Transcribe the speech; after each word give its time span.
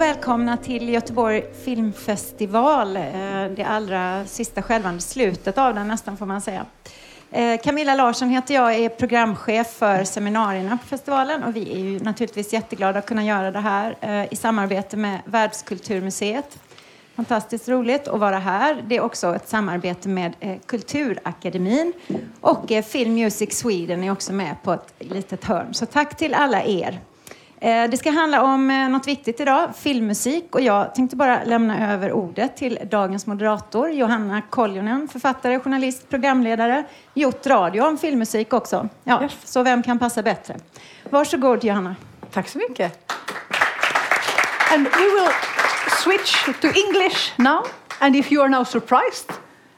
och 0.00 0.06
välkomna 0.06 0.56
till 0.56 0.88
Göteborg 0.88 1.44
filmfestival. 1.64 2.96
Eh, 2.96 3.02
det 3.56 3.64
allra 3.66 4.24
sista 4.26 4.62
skälvande 4.62 5.00
slutet 5.00 5.58
av 5.58 5.74
den 5.74 5.88
nästan 5.88 6.16
får 6.16 6.26
man 6.26 6.40
säga. 6.40 6.66
Eh, 7.30 7.60
Camilla 7.60 7.94
Larsson 7.94 8.28
heter 8.28 8.54
jag, 8.54 8.74
är 8.74 8.88
programchef 8.88 9.66
för 9.66 10.04
seminarierna 10.04 10.78
på 10.78 10.86
festivalen 10.86 11.44
och 11.44 11.56
vi 11.56 11.72
är 11.72 11.78
ju 11.78 12.00
naturligtvis 12.00 12.52
jätteglada 12.52 12.98
att 12.98 13.06
kunna 13.06 13.24
göra 13.24 13.50
det 13.50 13.58
här 13.58 13.96
eh, 14.00 14.32
i 14.32 14.36
samarbete 14.36 14.96
med 14.96 15.20
Världskulturmuseet. 15.24 16.58
Fantastiskt 17.16 17.68
roligt 17.68 18.08
att 18.08 18.20
vara 18.20 18.38
här. 18.38 18.84
Det 18.88 18.96
är 18.96 19.00
också 19.00 19.34
ett 19.34 19.48
samarbete 19.48 20.08
med 20.08 20.34
Kulturakademin 20.66 21.92
och 22.40 22.72
Film 22.86 23.14
Music 23.14 23.58
Sweden 23.58 24.04
är 24.04 24.12
också 24.12 24.32
med 24.32 24.56
på 24.62 24.72
ett 24.72 24.92
litet 24.98 25.44
hörn. 25.44 25.74
Så 25.74 25.86
tack 25.86 26.16
till 26.16 26.34
alla 26.34 26.64
er. 26.64 27.00
Eh, 27.62 27.90
det 27.90 27.96
ska 27.96 28.10
handla 28.10 28.42
om 28.42 28.70
eh, 28.70 28.88
något 28.88 29.06
viktigt 29.06 29.40
idag, 29.40 29.68
filmmusik. 29.76 30.54
Och 30.54 30.60
jag 30.60 30.94
tänkte 30.94 31.16
bara 31.16 31.44
lämna 31.44 31.92
över 31.92 32.12
ordet 32.12 32.56
till 32.56 32.78
dagens 32.90 33.26
moderator, 33.26 33.90
Johanna 33.90 34.42
Koljonen, 34.50 35.08
författare, 35.08 35.60
journalist, 35.60 36.08
programledare, 36.08 36.84
gjort 37.14 37.46
radio 37.46 37.82
om 37.82 37.98
filmmusik 37.98 38.52
också. 38.52 38.88
Ja, 39.04 39.22
yes. 39.22 39.36
Så 39.44 39.62
vem 39.62 39.82
kan 39.82 39.98
passa 39.98 40.22
bättre? 40.22 40.56
Varsågod, 41.10 41.64
Johanna. 41.64 41.96
Tack 42.32 42.48
så 42.48 42.58
mycket. 42.58 43.12
And 44.72 44.84
we 44.84 45.04
will 45.04 45.30
switch 46.04 46.44
to 46.60 46.66
English 46.66 47.32
now. 47.36 47.66
And 47.98 48.16
if 48.16 48.32
you 48.32 48.42
are 48.42 48.48
now 48.48 48.64
surprised 48.64 49.32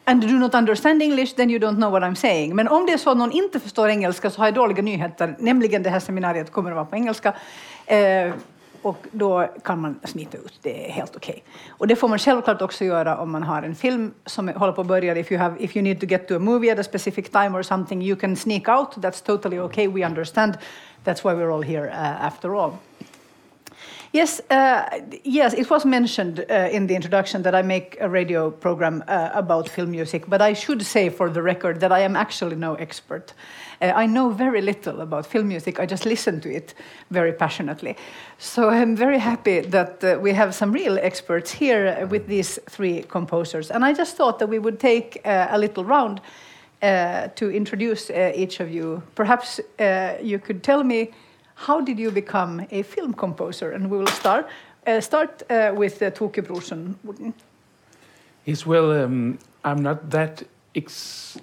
and 0.05 0.23
do 0.23 0.39
not 0.39 0.55
understand 0.55 1.03
English, 1.03 1.35
then 1.37 1.51
you 1.51 1.59
don't 1.59 1.77
know 1.77 1.91
what 1.91 2.03
I'm 2.03 2.15
saying. 2.15 2.57
Men 2.57 2.69
om 2.69 2.87
det 2.87 2.93
är 2.93 2.99
så 2.99 3.11
att 3.11 3.17
någon 3.17 3.33
inte 3.33 3.61
förstår 3.61 3.89
engelska 3.89 4.31
så 4.31 4.41
har 4.41 4.47
jag 4.47 4.55
dåliga 4.55 4.83
nyheter, 4.83 5.37
nämligen 5.39 5.83
det 5.83 5.91
här 5.91 6.01
seminariet 6.01 6.53
kommer 6.53 6.71
att 6.71 6.77
vara 6.77 6.85
på 6.85 6.97
engelska. 6.97 7.35
Eh, 7.87 8.33
och 8.83 9.07
då 9.13 9.49
kan 9.65 9.81
man 9.81 10.01
smita 10.05 10.39
ut, 10.39 10.59
det 10.63 10.89
är 10.89 10.93
helt 10.93 11.17
okej. 11.17 11.33
Okay. 11.33 11.71
Och 11.79 11.87
det 11.87 11.97
får 11.97 12.09
man 12.09 12.19
självklart 12.19 12.63
också 12.63 12.85
göra 12.85 13.19
om 13.19 13.31
man 13.31 13.43
har 13.43 13.63
en 13.63 13.75
film 13.75 14.15
som 14.27 14.49
håller 14.49 14.73
på 14.73 14.81
att 14.81 14.87
börja. 14.87 15.19
If 15.19 15.33
you, 15.33 15.41
have, 15.41 15.57
if 15.61 15.77
you 15.77 15.83
need 15.83 16.01
to 16.01 16.07
get 16.07 16.29
to 16.29 16.37
a 16.37 16.39
movie 16.39 16.73
at 16.73 16.79
a 16.79 16.83
specific 16.83 17.31
time 17.31 17.59
or 17.59 17.63
something 17.63 18.03
you 18.03 18.17
can 18.17 18.37
sneak 18.37 18.69
out, 18.69 18.95
that's 18.97 19.25
totally 19.25 19.59
okay, 19.59 19.89
we 19.89 20.07
understand. 20.07 20.55
That's 21.05 21.25
why 21.25 21.35
we're 21.35 21.55
all 21.55 21.63
here 21.63 21.89
uh, 21.89 22.27
after 22.27 22.55
all. 22.55 22.79
Yes, 24.13 24.43
uh, 24.51 25.01
yes, 25.25 25.55
it 25.55 25.71
was 25.71 25.87
mentioned 25.87 26.45
uh, 26.51 26.69
in 26.71 26.87
the 26.87 26.95
introduction 26.95 27.43
that 27.45 27.55
I 27.55 27.63
make 27.63 27.97
a 27.99 28.11
radio 28.11 28.51
program 28.51 29.03
uh, 29.09 29.31
about 29.33 29.71
film 29.71 29.91
music, 29.91 30.29
but 30.29 30.43
I 30.43 30.53
should 30.53 30.83
say 30.83 31.09
for 31.09 31.31
the 31.31 31.41
record 31.41 31.81
that 31.81 31.93
I 31.93 32.01
am 32.01 32.15
actually 32.15 32.57
no 32.57 32.75
expert. 32.75 33.33
Uh, 33.81 33.87
I 33.97 34.05
know 34.05 34.29
very 34.29 34.61
little 34.61 35.01
about 35.01 35.25
film 35.25 35.49
music, 35.49 35.81
I 35.81 35.87
just 35.87 36.05
listen 36.05 36.43
to 36.43 36.55
it 36.55 36.75
very 37.11 37.33
passionately. 37.33 37.97
So 38.37 38.69
I'm 38.69 38.95
very 38.95 39.19
happy 39.19 39.61
that 39.61 40.05
uh, 40.05 40.19
we 40.21 40.35
have 40.35 40.55
some 40.55 40.73
real 40.73 40.99
experts 40.99 41.51
here 41.51 42.07
with 42.11 42.27
these 42.27 42.59
three 42.69 43.05
composers. 43.05 43.71
And 43.71 43.83
I 43.83 43.95
just 43.95 44.19
thought 44.19 44.39
that 44.41 44.49
we 44.49 44.59
would 44.59 44.79
take 44.79 45.23
uh, 45.25 45.49
a 45.51 45.59
little 45.59 45.87
round 45.87 46.21
to 46.83 47.51
introduce 47.51 48.11
each 48.11 48.59
of 48.59 48.69
you. 48.69 49.03
Perhaps 49.15 49.61
you 50.21 50.41
could 50.41 50.65
tell 50.65 50.83
me 50.83 51.13
how 51.67 51.81
did 51.81 51.99
you 51.99 52.11
become 52.11 52.67
a 52.71 52.83
film 52.83 53.15
composer? 53.15 53.73
And 53.73 53.91
we 53.91 53.99
will 53.99 54.15
start 54.21 54.47
uh, 54.87 55.01
start 55.01 55.43
uh, 55.49 55.73
with 55.77 56.03
uh, 56.03 56.11
Toke 56.11 56.45
Brorson. 56.45 56.95
Yes, 58.45 58.67
well, 58.67 59.05
um, 59.05 59.39
I'm 59.65 59.83
not 59.83 60.11
that 60.11 60.43
ex 60.75 61.39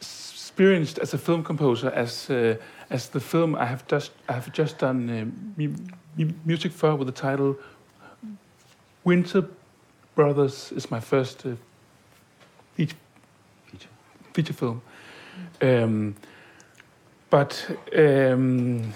experienced 0.00 0.98
as 0.98 1.14
a 1.14 1.18
film 1.18 1.42
composer 1.42 1.90
as 1.90 2.30
uh, 2.30 2.56
as 2.90 3.08
the 3.08 3.20
film 3.20 3.54
I 3.54 3.66
have 3.66 3.86
just 3.86 4.12
I 4.28 4.32
have 4.32 4.52
just 4.52 4.78
done 4.78 5.10
uh, 5.10 5.66
music 6.44 6.72
for 6.72 6.96
with 6.96 7.06
the 7.06 7.12
title 7.12 7.56
Winter 9.04 9.44
Brothers 10.14 10.72
is 10.72 10.90
my 10.90 11.00
first 11.00 11.46
uh, 11.46 11.56
feature, 12.74 12.96
feature 14.32 14.52
film. 14.52 14.80
Um, 15.60 16.14
but 17.30 17.66
um, 17.96 18.92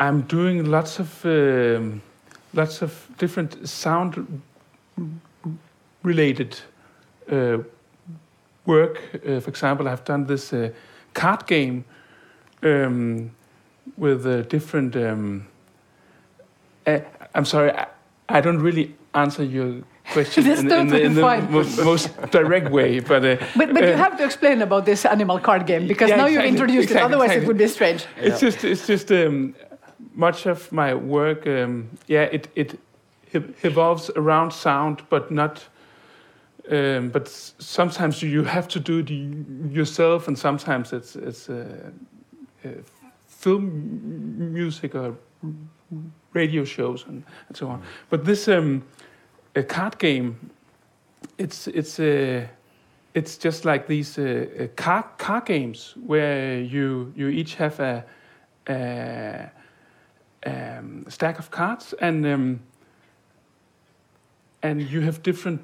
I'm 0.00 0.22
doing 0.22 0.64
lots 0.64 0.98
of 0.98 1.26
uh, 1.26 1.80
lots 2.54 2.82
of 2.82 3.06
different 3.18 3.68
sound 3.68 4.42
related 6.02 6.58
uh, 7.30 7.58
work. 8.64 8.98
Uh, 9.14 9.40
for 9.40 9.50
example, 9.50 9.86
I've 9.86 10.04
done 10.04 10.24
this 10.24 10.52
uh, 10.52 10.70
card 11.12 11.46
game 11.46 11.84
um, 12.62 13.30
with 13.98 14.26
uh, 14.26 14.42
different. 14.42 14.96
Um, 14.96 15.46
uh, 16.86 17.00
I'm 17.34 17.44
sorry, 17.44 17.70
I, 17.72 17.86
I, 18.28 18.40
don't 18.40 18.58
really 18.58 18.94
answer 19.14 19.44
your 19.44 19.82
question 20.12 20.46
in, 20.50 20.58
in, 20.72 20.88
the, 20.88 21.02
in 21.02 21.14
the 21.14 21.22
most, 21.50 21.78
most, 21.84 22.30
direct 22.30 22.70
way. 22.70 23.00
But, 23.00 23.24
uh, 23.24 23.36
but, 23.54 23.74
but 23.74 23.84
you 23.84 23.92
have 23.92 24.16
to 24.16 24.24
explain 24.24 24.62
about 24.62 24.86
this 24.86 25.04
animal 25.04 25.38
card 25.38 25.66
game 25.66 25.86
because 25.86 26.08
yeah, 26.08 26.16
now 26.16 26.26
exactly, 26.26 26.48
you've 26.48 26.54
introduced 26.54 26.90
exactly, 26.90 27.02
it. 27.02 27.04
Otherwise, 27.04 27.26
exactly. 27.26 27.44
it 27.44 27.48
would 27.48 27.58
be 27.58 27.68
strange. 27.68 28.06
It's 28.16 28.42
yeah. 28.42 28.48
just 28.50 28.64
it's 28.64 28.86
just 28.86 29.12
um, 29.12 29.54
much 30.14 30.46
of 30.46 30.70
my 30.72 30.94
work, 30.94 31.46
um, 31.46 31.90
yeah, 32.06 32.22
it, 32.22 32.48
it 32.54 32.78
evolves 33.32 34.10
around 34.16 34.52
sound, 34.52 35.02
but 35.08 35.30
not. 35.30 35.64
Um, 36.70 37.08
but 37.08 37.28
sometimes 37.58 38.22
you 38.22 38.44
have 38.44 38.68
to 38.68 38.80
do 38.80 38.98
it 38.98 39.10
yourself, 39.72 40.28
and 40.28 40.38
sometimes 40.38 40.92
it's 40.92 41.16
it's 41.16 41.48
uh, 41.48 41.90
uh, 42.64 42.68
film 43.26 44.52
music 44.52 44.94
or 44.94 45.16
radio 46.32 46.64
shows 46.64 47.04
and, 47.08 47.24
and 47.48 47.56
so 47.56 47.68
on. 47.68 47.82
But 48.08 48.24
this 48.24 48.46
um, 48.48 48.84
a 49.56 49.62
card 49.62 49.98
game, 49.98 50.50
it's 51.38 51.66
it's 51.66 51.98
uh, 51.98 52.46
it's 53.14 53.36
just 53.36 53.64
like 53.64 53.86
these 53.86 54.18
uh, 54.18 54.68
car 54.76 55.02
car 55.18 55.40
games 55.40 55.94
where 56.06 56.60
you 56.60 57.12
you 57.16 57.28
each 57.28 57.54
have 57.56 57.80
a, 57.80 58.04
a 58.68 59.50
um, 60.46 61.04
stack 61.08 61.38
of 61.38 61.50
cards, 61.50 61.94
and 62.00 62.26
um, 62.26 62.60
and 64.62 64.82
you 64.82 65.00
have 65.02 65.22
different 65.22 65.60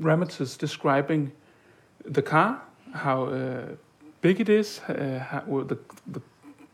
parameters 0.00 0.58
describing 0.58 1.32
the 2.04 2.22
car, 2.22 2.60
how 2.92 3.24
uh, 3.24 3.66
big 4.20 4.40
it 4.40 4.48
is, 4.48 4.80
uh, 4.88 5.18
how, 5.18 5.64
the 5.64 5.78
the 6.06 6.20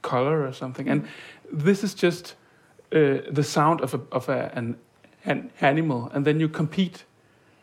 color 0.03 0.47
or 0.47 0.53
something, 0.53 0.89
and 0.89 1.07
this 1.53 1.83
is 1.85 1.95
just 1.95 2.37
uh, 2.93 3.19
the 3.31 3.43
sound 3.43 3.81
of 3.81 3.95
a, 3.95 4.01
of 4.13 4.29
a, 4.29 4.51
an 4.55 4.77
an 5.25 5.51
animal, 5.61 6.11
and 6.15 6.25
then 6.25 6.41
you 6.41 6.49
compete 6.49 7.05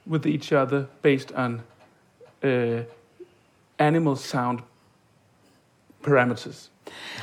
with 0.06 0.26
each 0.26 0.52
other 0.52 0.88
based 1.02 1.32
on 1.32 1.64
uh, 2.44 2.84
animal 3.80 4.16
sound 4.16 4.62
parameters. 6.02 6.70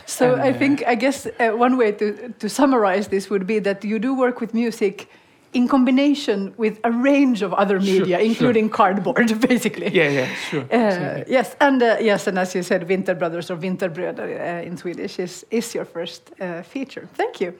So 0.06 0.32
and, 0.32 0.42
I 0.42 0.52
think, 0.52 0.82
I 0.86 0.94
guess, 0.94 1.26
uh, 1.26 1.50
one 1.50 1.76
way 1.76 1.92
to, 1.92 2.32
to 2.38 2.48
summarize 2.48 3.08
this 3.08 3.30
would 3.30 3.46
be 3.46 3.58
that 3.60 3.84
you 3.84 3.98
do 3.98 4.14
work 4.14 4.40
with 4.40 4.54
music 4.54 5.08
in 5.52 5.66
combination 5.66 6.54
with 6.56 6.78
a 6.84 6.92
range 6.92 7.42
of 7.42 7.52
other 7.54 7.80
media, 7.80 8.16
sure, 8.16 8.26
including 8.26 8.68
sure. 8.68 8.76
cardboard, 8.76 9.40
basically. 9.48 9.88
Yeah, 9.88 10.08
yeah, 10.08 10.34
sure. 10.34 10.62
Uh, 10.72 11.24
yes, 11.26 11.56
and 11.60 11.82
uh, 11.82 11.96
yes, 12.00 12.26
and 12.26 12.38
as 12.38 12.54
you 12.54 12.62
said, 12.62 12.88
Winter 12.88 13.14
Brothers 13.14 13.50
or 13.50 13.56
Vinterbröder 13.56 14.28
uh, 14.28 14.66
in 14.66 14.76
Swedish 14.76 15.18
is, 15.18 15.44
is 15.50 15.74
your 15.74 15.84
first 15.84 16.30
uh, 16.40 16.62
feature. 16.62 17.08
Thank 17.14 17.40
you. 17.40 17.54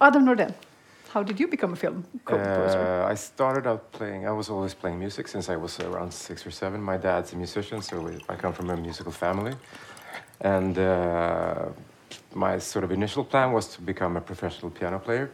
Adam 0.00 0.26
Nordén. 0.26 0.54
how 1.12 1.22
did 1.22 1.40
you 1.40 1.48
become 1.48 1.72
a 1.72 1.76
film 1.76 2.04
composer? 2.24 2.78
Uh, 2.78 3.12
I 3.12 3.14
started 3.16 3.66
out 3.66 3.90
playing, 3.92 4.26
I 4.26 4.32
was 4.32 4.48
always 4.48 4.74
playing 4.74 4.98
music 4.98 5.28
since 5.28 5.48
I 5.48 5.56
was 5.56 5.80
around 5.80 6.12
six 6.12 6.46
or 6.46 6.50
seven. 6.50 6.80
My 6.80 6.96
dad's 6.96 7.32
a 7.32 7.36
musician, 7.36 7.82
so 7.82 8.00
we, 8.00 8.18
I 8.28 8.36
come 8.36 8.52
from 8.52 8.70
a 8.70 8.76
musical 8.76 9.12
family. 9.12 9.54
And 10.40 10.78
uh, 10.78 11.66
my 12.34 12.58
sort 12.58 12.84
of 12.84 12.92
initial 12.92 13.24
plan 13.24 13.52
was 13.52 13.68
to 13.74 13.82
become 13.82 14.16
a 14.16 14.20
professional 14.20 14.70
piano 14.70 14.98
player. 14.98 15.30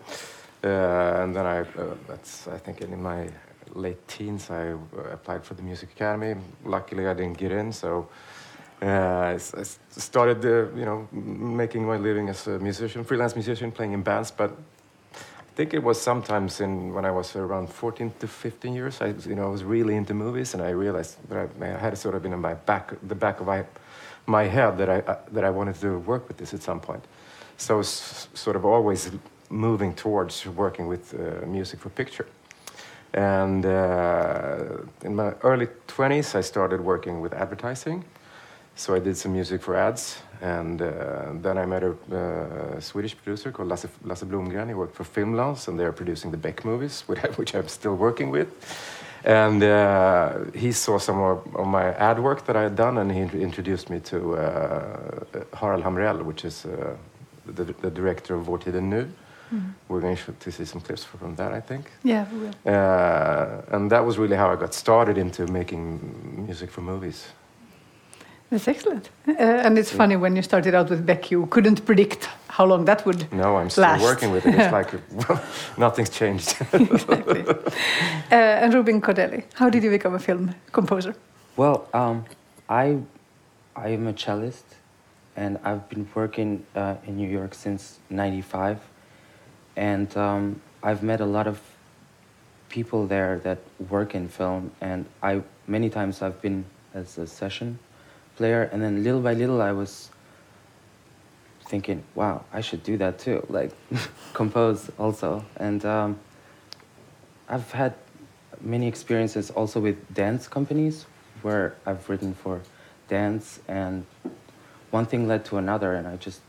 Uh, 0.65 1.23
and 1.23 1.35
then 1.35 1.47
I, 1.47 1.61
uh, 1.61 1.95
that's, 2.09 2.49
I 2.49 2.59
think 2.59 2.81
in 2.81 3.03
my 3.03 3.29
late 3.75 4.07
teens, 4.09 4.51
I 4.51 4.75
applied 5.13 5.45
for 5.45 5.55
the 5.55 5.63
Music 5.63 5.91
Academy. 5.93 6.35
Luckily, 6.65 7.07
I 7.07 7.15
didn't 7.15 7.39
get 7.39 7.53
in, 7.53 7.73
so 7.73 8.09
uh, 8.83 8.87
I, 8.87 9.35
I, 9.35 9.65
started, 9.91 10.45
uh, 10.45 10.75
you 10.77 10.85
know, 10.85 11.09
making 11.13 11.87
my 11.87 11.97
living 11.97 12.29
as 12.29 12.47
a 12.47 12.59
musician, 12.59 13.05
freelance 13.05 13.35
musician, 13.35 13.71
playing 13.71 13.93
in 13.93 14.03
bands. 14.03 14.31
But 14.31 14.51
I 15.15 15.55
think 15.55 15.75
it 15.75 15.83
was 15.83 16.01
sometimes 16.01 16.61
in 16.61 16.93
when 16.93 17.05
I 17.05 17.11
was 17.11 17.37
around 17.37 17.69
14 17.69 18.13
to 18.21 18.27
15 18.27 18.75
years. 18.75 19.01
I, 19.01 19.15
you 19.27 19.35
know, 19.35 19.47
I 19.47 19.51
was 19.51 19.65
really 19.65 19.95
into 19.95 20.15
movies, 20.15 20.55
and 20.55 20.63
I 20.63 20.71
realized 20.71 21.17
that 21.29 21.49
I, 21.61 21.65
I 21.65 21.79
had 21.79 21.97
sort 21.99 22.15
of 22.15 22.23
been 22.23 22.33
in 22.33 22.41
my 22.41 22.55
back, 22.55 22.93
the 23.03 23.15
back 23.15 23.41
of 23.41 23.47
my 23.47 23.65
my 24.27 24.45
head 24.45 24.79
that 24.79 24.89
I, 24.89 24.99
uh, 25.01 25.19
that 25.33 25.45
I 25.45 25.51
wanted 25.51 25.77
to 25.81 25.99
work 25.99 26.29
with 26.29 26.37
this 26.37 26.55
at 26.55 26.63
some 26.63 26.81
point. 26.81 27.05
So 27.57 27.75
I 27.75 27.79
was 27.79 28.29
sort 28.35 28.57
of 28.57 28.65
always 28.65 29.11
moving 29.49 29.95
towards 29.95 30.47
working 30.47 30.89
with 30.89 31.15
uh, 31.15 31.47
music 31.47 31.81
for 31.81 31.91
picture. 31.91 32.27
And 33.15 33.65
uh, 33.65 34.79
in 35.03 35.15
my 35.15 35.33
early 35.43 35.69
20s, 35.89 36.35
I 36.35 36.43
started 36.43 36.81
working 36.81 37.21
with 37.21 37.33
advertising. 37.33 38.05
So 38.79 38.95
I 38.95 38.99
did 38.99 39.17
some 39.17 39.33
music 39.33 39.63
for 39.63 39.75
ads, 39.75 40.19
and 40.43 40.83
uh, 40.83 41.33
then 41.41 41.57
I 41.57 41.65
met 41.65 41.83
a 41.83 41.95
uh, 42.15 42.79
Swedish 42.79 43.17
producer 43.17 43.51
called 43.51 43.69
Lasse, 43.69 43.87
Lasse 44.05 44.25
Blomgren. 44.25 44.69
He 44.69 44.75
worked 44.75 44.95
for 44.95 45.05
Filmlance, 45.05 45.67
and 45.69 45.81
they're 45.81 45.93
producing 45.93 46.31
the 46.31 46.37
Beck 46.37 46.63
movies, 46.63 47.01
which 47.37 47.55
I'm 47.55 47.69
still 47.69 47.97
working 47.97 48.29
with. 48.29 48.49
And 49.25 49.63
uh, 49.63 50.51
he 50.55 50.73
saw 50.73 50.99
some 50.99 51.21
of, 51.21 51.57
of 51.57 51.67
my 51.67 51.93
ad 51.95 52.19
work 52.19 52.45
that 52.47 52.57
I 52.57 52.63
had 52.63 52.77
done, 52.77 52.99
and 52.99 53.11
he 53.13 53.21
introduced 53.43 53.91
me 53.91 54.01
to 54.01 54.37
uh, 54.37 54.97
Harald 55.53 55.85
Hamrell, 55.85 56.23
which 56.25 56.45
is 56.45 56.65
uh, 56.65 56.97
the, 57.47 57.65
the 57.65 57.91
director 57.91 58.35
of 58.35 58.45
Vår 58.45 58.59
tid 58.59 58.75
är 58.75 58.81
nu. 58.81 59.07
We're 59.89 60.01
going 60.01 60.17
to 60.17 60.51
see 60.51 60.65
some 60.65 60.81
clips 60.81 61.05
from 61.05 61.37
that, 61.37 61.53
I 61.53 61.61
think. 61.61 61.85
Yeah, 62.03 62.27
we 62.33 62.39
will. 62.39 62.55
Uh, 62.67 63.63
and 63.77 63.91
that 63.91 64.05
was 64.05 64.19
really 64.19 64.37
how 64.37 64.53
I 64.53 64.57
got 64.57 64.75
started 64.75 65.17
into 65.17 65.47
making 65.47 66.01
music 66.47 66.71
for 66.71 66.81
movies. 66.81 67.27
That's 68.51 68.69
excellent. 68.69 69.11
Uh, 69.29 69.33
and 69.39 69.79
it's 69.79 69.91
funny 69.91 70.17
when 70.17 70.37
you 70.37 70.43
started 70.43 70.75
out 70.75 70.91
with 70.91 71.05
Beck, 71.07 71.31
you 71.31 71.47
couldn't 71.47 71.85
predict 71.85 72.29
how 72.57 72.65
long 72.65 72.87
that 72.87 73.05
would. 73.05 73.31
No, 73.33 73.57
I'm 73.59 73.69
still 73.69 73.83
Last. 73.83 74.03
working 74.03 74.31
with 74.31 74.47
it. 74.47 74.55
It's 74.55 74.73
like 74.73 74.91
nothing's 75.79 76.09
changed. 76.09 76.57
exactly. 76.73 77.45
Uh, 78.33 78.63
and 78.63 78.73
Rubin 78.73 79.03
Kodheli, 79.03 79.45
how 79.53 79.69
did 79.69 79.83
you 79.85 79.91
become 79.91 80.15
a 80.15 80.19
film 80.19 80.55
composer? 80.73 81.15
Well, 81.57 81.87
um, 81.93 82.25
I, 82.67 82.97
I 83.77 83.89
am 83.89 84.07
a 84.07 84.15
cellist, 84.15 84.65
and 85.37 85.59
I've 85.65 85.87
been 85.91 86.09
working 86.15 86.65
uh, 86.75 86.95
in 87.07 87.17
New 87.17 87.29
York 87.29 87.53
since 87.53 87.99
'95, 88.09 88.79
and 89.77 90.17
um, 90.17 90.61
I've 90.83 91.03
met 91.03 91.21
a 91.21 91.27
lot 91.27 91.47
of 91.47 91.61
people 92.71 93.07
there 93.07 93.39
that 93.41 93.59
work 93.91 94.15
in 94.15 94.29
film, 94.29 94.71
and 94.81 95.05
I 95.23 95.43
many 95.67 95.91
times 95.91 96.23
I've 96.23 96.41
been 96.41 96.65
as 96.95 97.19
a 97.19 97.27
session 97.27 97.79
player, 98.37 98.71
and 98.73 98.81
then 98.83 99.05
little 99.05 99.21
by 99.21 99.35
little 99.35 99.61
I 99.61 99.73
was 99.73 100.11
thinking, 101.67 102.03
wow, 102.15 102.45
I 102.53 102.61
should 102.61 102.83
do 102.83 102.97
that 102.99 103.19
too, 103.19 103.45
like 103.49 103.73
compose 104.33 104.91
also, 104.99 105.45
and 105.57 105.85
um, 105.85 106.19
I've 107.49 107.71
had 107.73 107.95
many 108.61 108.89
experiences 108.89 109.51
also 109.51 109.81
with 109.81 110.15
dance 110.15 110.49
companies 110.49 111.07
where 111.43 111.77
I've 111.85 112.09
written 112.09 112.35
for 112.35 112.63
dance 113.09 113.61
and 113.69 114.05
one 114.91 115.07
thing 115.07 115.29
led 115.29 115.45
to 115.47 115.59
another 115.59 115.95
and 115.95 116.07
I 116.07 116.17
just 116.17 116.41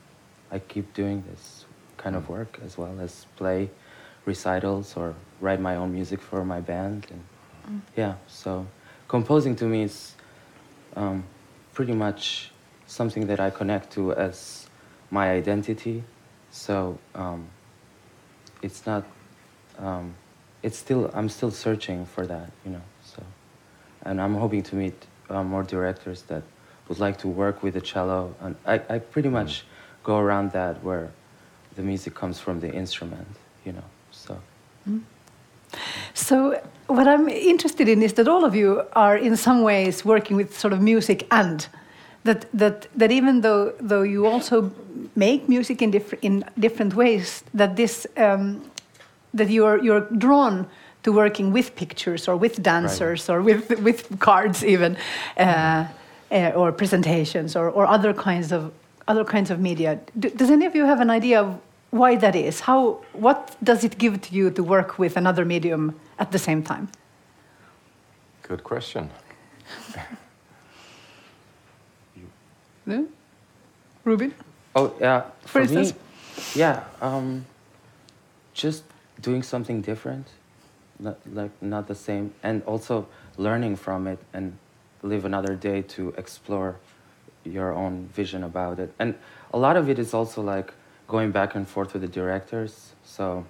I 0.52 0.60
keep 0.60 0.94
doing 0.94 1.24
this 1.30 1.66
kind 1.98 2.16
of 2.16 2.30
work 2.30 2.60
as 2.64 2.78
well 2.78 3.00
as 3.00 3.26
play 3.36 3.70
recitals 4.26 4.96
or 4.96 5.14
write 5.42 5.60
my 5.60 5.76
own 5.76 5.94
music 5.94 6.22
for 6.22 6.44
my 6.46 6.62
band 6.62 7.08
and 7.12 7.82
yeah 7.96 8.16
so 8.28 8.66
composing 9.08 9.56
to 9.58 9.66
me 9.66 9.84
is 9.84 10.16
um, 10.96 11.24
pretty 11.74 11.94
much 11.94 12.52
something 12.88 13.28
that 13.28 13.40
I 13.40 13.50
connect 13.50 13.92
to 13.94 14.14
as 14.14 14.68
my 15.12 15.32
identity 15.32 16.04
so 16.52 16.98
um, 17.16 17.48
it's 18.62 18.86
not 18.86 19.04
um, 19.78 20.16
it's 20.64 20.78
still 20.78 21.12
I'm 21.14 21.30
still 21.30 21.52
searching 21.52 22.06
for 22.06 22.26
that, 22.26 22.50
you 22.66 22.72
know. 22.72 22.82
So, 23.04 23.22
and 24.04 24.22
I'm 24.22 24.36
hoping 24.36 24.64
to 24.64 24.76
meet 24.76 24.96
uh, 25.30 25.44
more 25.44 25.64
directors 25.64 26.24
that 26.24 26.44
would 26.88 27.00
like 27.00 27.18
to 27.20 27.28
work 27.28 27.64
with 27.64 27.74
the 27.74 27.82
cello, 27.82 28.34
and 28.42 28.56
I, 28.66 28.82
I 28.90 29.00
pretty 29.00 29.30
much 29.30 29.66
go 30.04 30.18
around 30.18 30.52
that 30.54 30.84
where 30.84 31.10
the 31.76 31.84
music 31.84 32.16
comes 32.16 32.40
from 32.40 32.60
the 32.60 32.72
instrument, 32.74 33.28
you 33.66 33.74
know. 33.74 33.84
So, 34.12 34.40
So, 36.14 36.60
what 36.88 37.08
I'm 37.08 37.28
interested 37.30 37.88
in 37.88 38.02
is 38.02 38.14
that 38.14 38.28
all 38.28 38.46
of 38.46 38.56
you 38.56 38.84
are 38.94 39.18
in 39.18 39.36
some 39.38 39.62
ways 39.62 40.06
working 40.06 40.38
with 40.38 40.58
sort 40.58 40.74
of 40.74 40.82
music 40.82 41.28
and 41.30 41.68
that, 42.28 42.46
that, 42.54 42.88
that 42.96 43.12
even 43.12 43.42
though, 43.42 43.74
though 43.80 44.04
you 44.04 44.26
also 44.26 44.72
make 45.16 45.50
music 45.50 45.82
in, 45.82 45.92
diff- 45.92 46.14
in 46.22 46.44
different 46.60 46.94
ways, 46.96 47.44
that 47.54 47.76
this 47.76 48.08
um, 48.18 48.62
that 49.34 49.50
you're 49.50 49.84
you're 49.84 50.02
drawn 50.18 50.66
to 51.04 51.12
working 51.12 51.54
with 51.54 51.76
pictures 51.76 52.28
or 52.28 52.36
with 52.36 52.62
dancers 52.62 53.30
or 53.30 53.42
with 53.42 53.80
with 53.80 54.20
cards 54.20 54.64
even 54.64 54.98
uh, 55.38 55.86
uh, 56.32 56.52
or 56.56 56.72
presentations 56.72 57.56
or, 57.56 57.70
or 57.70 57.86
other 57.86 58.14
kinds 58.14 58.52
of 58.52 58.72
other 59.08 59.24
kinds 59.24 59.50
of 59.52 59.60
media. 59.60 60.00
D- 60.20 60.30
does 60.30 60.50
any 60.50 60.66
of 60.66 60.76
you 60.76 60.86
have 60.86 61.00
an 61.02 61.10
idea 61.10 61.42
of 61.42 61.60
why 61.92 62.16
that 62.16 62.36
is? 62.36 62.62
How 62.62 63.00
what 63.14 63.56
does 63.64 63.84
it 63.84 63.98
give 63.98 64.22
to 64.22 64.34
you 64.34 64.52
to 64.52 64.64
work 64.64 65.00
with 65.00 65.18
another 65.18 65.46
medium 65.46 65.94
at 66.20 66.32
the 66.32 66.40
same 66.40 66.64
time? 66.64 66.90
Good 68.42 68.64
question. 68.64 69.10
no? 72.88 73.08
Rubin 74.04 74.34
oh 74.76 74.94
yeah, 75.00 75.22
For 75.42 75.66
for, 75.66 75.74
me, 75.74 75.78
instance? 75.82 76.56
yeah, 76.56 76.84
um, 77.02 77.46
just 78.54 78.84
doing 79.22 79.44
something 79.44 79.82
different, 79.82 80.28
not, 81.00 81.18
like 81.34 81.52
not 81.62 81.88
the 81.88 81.96
same, 81.96 82.34
and 82.44 82.64
also 82.64 83.08
learning 83.38 83.76
from 83.76 84.08
it 84.08 84.20
and 84.34 84.58
live 85.02 85.26
another 85.26 85.56
day 85.56 85.82
to 85.82 86.14
explore 86.18 86.76
your 87.44 87.74
own 87.74 88.08
vision 88.14 88.44
about 88.44 88.80
it. 88.80 88.94
And 89.00 89.16
a 89.54 89.58
lot 89.58 89.78
of 89.78 89.90
it 89.90 90.00
is 90.00 90.14
also 90.14 90.42
like 90.42 90.74
going 91.08 91.32
back 91.32 91.56
and 91.56 91.68
forth 91.68 91.94
with 91.94 92.02
the 92.02 92.08
directors. 92.08 92.94
So 93.04 93.46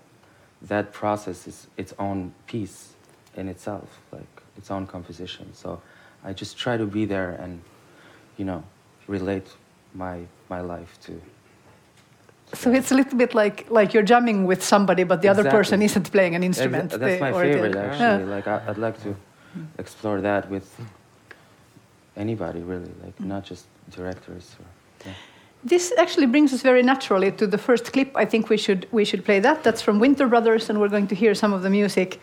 that 0.61 0.93
process 0.93 1.47
is 1.47 1.67
its 1.77 1.93
own 1.99 2.33
piece 2.47 2.93
in 3.35 3.47
itself, 3.47 4.01
like 4.11 4.41
its 4.57 4.71
own 4.71 4.87
composition. 4.87 5.53
So 5.53 5.81
I 6.23 6.33
just 6.33 6.57
try 6.57 6.77
to 6.77 6.85
be 6.85 7.05
there 7.05 7.31
and, 7.31 7.61
you 8.37 8.45
know, 8.45 8.63
relate 9.07 9.47
my 9.93 10.17
my 10.49 10.61
life 10.61 10.97
to. 11.05 11.11
so 12.53 12.71
it's 12.71 12.91
a 12.91 12.95
little 12.95 13.17
bit 13.17 13.33
like 13.33 13.65
like 13.69 13.93
you're 13.93 14.07
jamming 14.13 14.47
with 14.47 14.61
somebody 14.63 15.03
but 15.03 15.21
the 15.21 15.29
other 15.29 15.43
person 15.49 15.81
isn't 15.81 16.11
playing 16.11 16.35
an 16.35 16.43
instrument 16.43 16.91
Exa- 16.91 16.99
that's 16.99 17.13
they- 17.13 17.19
my 17.19 17.31
or 17.31 17.43
it- 17.43 17.53
favorite, 17.53 17.75
Yeah. 17.75 17.85
actually. 17.91 18.25
Like 18.35 18.47
I, 18.47 18.57
I'd 18.69 18.77
like 18.77 18.97
to 19.03 19.15
explore 19.79 20.21
that 20.21 20.49
with 20.49 20.67
anybody, 22.15 22.59
really, 22.61 22.91
like 23.03 23.19
not 23.19 23.43
just 23.49 23.65
directors. 23.91 24.55
Or, 24.59 24.65
yeah. 25.05 25.13
This 25.63 25.93
actually 25.97 26.27
brings 26.27 26.53
us 26.53 26.61
very 26.61 26.83
naturally 26.83 27.31
to 27.31 27.47
the 27.47 27.57
first 27.57 27.91
clip. 27.93 28.09
I 28.15 28.25
think 28.25 28.49
we 28.49 28.57
should 28.57 28.85
we 28.91 29.05
should 29.05 29.23
play 29.25 29.39
that. 29.41 29.63
That's 29.63 29.81
from 29.81 29.99
Winter 29.99 30.27
Brothers, 30.27 30.69
and 30.69 30.79
we're 30.79 30.89
going 30.89 31.07
to 31.07 31.15
hear 31.15 31.33
some 31.35 31.55
of 31.55 31.61
the 31.61 31.69
music 31.69 32.19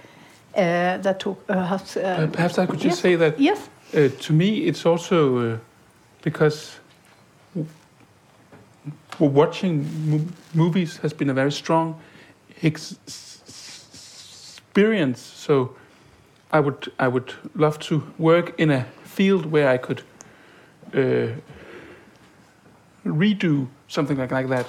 uh, 0.57 0.99
that 1.03 1.19
took. 1.19 1.39
uh, 1.49 1.55
has. 1.67 1.97
Uh, 1.97 2.01
Uh, 2.01 2.27
perhaps 2.33 2.59
I 2.59 2.67
could 2.67 2.81
just 2.81 2.97
yes. 2.97 3.01
say 3.01 3.17
that 3.17 3.39
yes. 3.39 3.59
uh, 3.95 4.09
to 4.27 4.33
me 4.33 4.47
it's 4.69 4.87
also 4.87 5.19
uh, 5.39 5.59
because 6.25 6.73
w- 7.55 7.69
w- 9.19 9.33
watching 9.41 9.87
mo- 10.11 10.27
movies 10.55 10.97
has 11.03 11.13
been 11.15 11.31
a 11.31 11.35
very 11.35 11.53
strong 11.53 11.95
ex- 12.63 12.97
experience. 14.69 15.21
So 15.21 15.77
I 16.53 16.61
would 16.61 16.91
I 16.99 17.09
would 17.09 17.33
love 17.55 17.79
to 17.89 18.03
work 18.19 18.55
in 18.59 18.71
a 18.71 18.85
field 19.05 19.47
where 19.47 19.69
I 19.75 19.79
could 19.79 20.03
uh, 20.95 21.29
redo 23.05 23.67
something 23.89 24.17
like 24.21 24.33
like 24.33 24.49
that. 24.49 24.67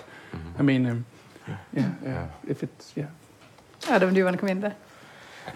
I 0.60 0.64
mean, 0.64 0.86
um, 0.86 1.06
yeah, 1.74 1.90
yeah, 2.04 2.28
if 2.48 2.64
it's 2.64 2.94
yeah. 2.98 3.08
Adam, 3.90 4.14
do 4.14 4.18
you 4.18 4.26
want 4.26 4.36
to 4.36 4.40
come 4.40 4.50
in 4.50 4.60
there? 4.62 4.76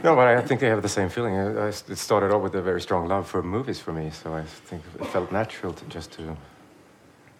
No, 0.04 0.16
but 0.16 0.28
I 0.28 0.42
think 0.42 0.64
I 0.64 0.68
have 0.68 0.82
the 0.82 0.90
same 0.90 1.10
feeling. 1.10 1.36
I, 1.36 1.66
I, 1.66 1.68
it 1.70 1.98
started 1.98 2.32
off 2.32 2.42
with 2.42 2.56
a 2.56 2.62
very 2.62 2.82
strong 2.82 3.08
love 3.08 3.28
for 3.28 3.42
movies 3.44 3.80
for 3.80 3.92
me, 3.92 4.12
so 4.12 4.34
I 4.34 4.44
think 4.44 4.84
it 5.00 5.06
felt 5.08 5.32
natural 5.32 5.74
to 5.74 5.86
just 5.86 6.12
to. 6.14 6.36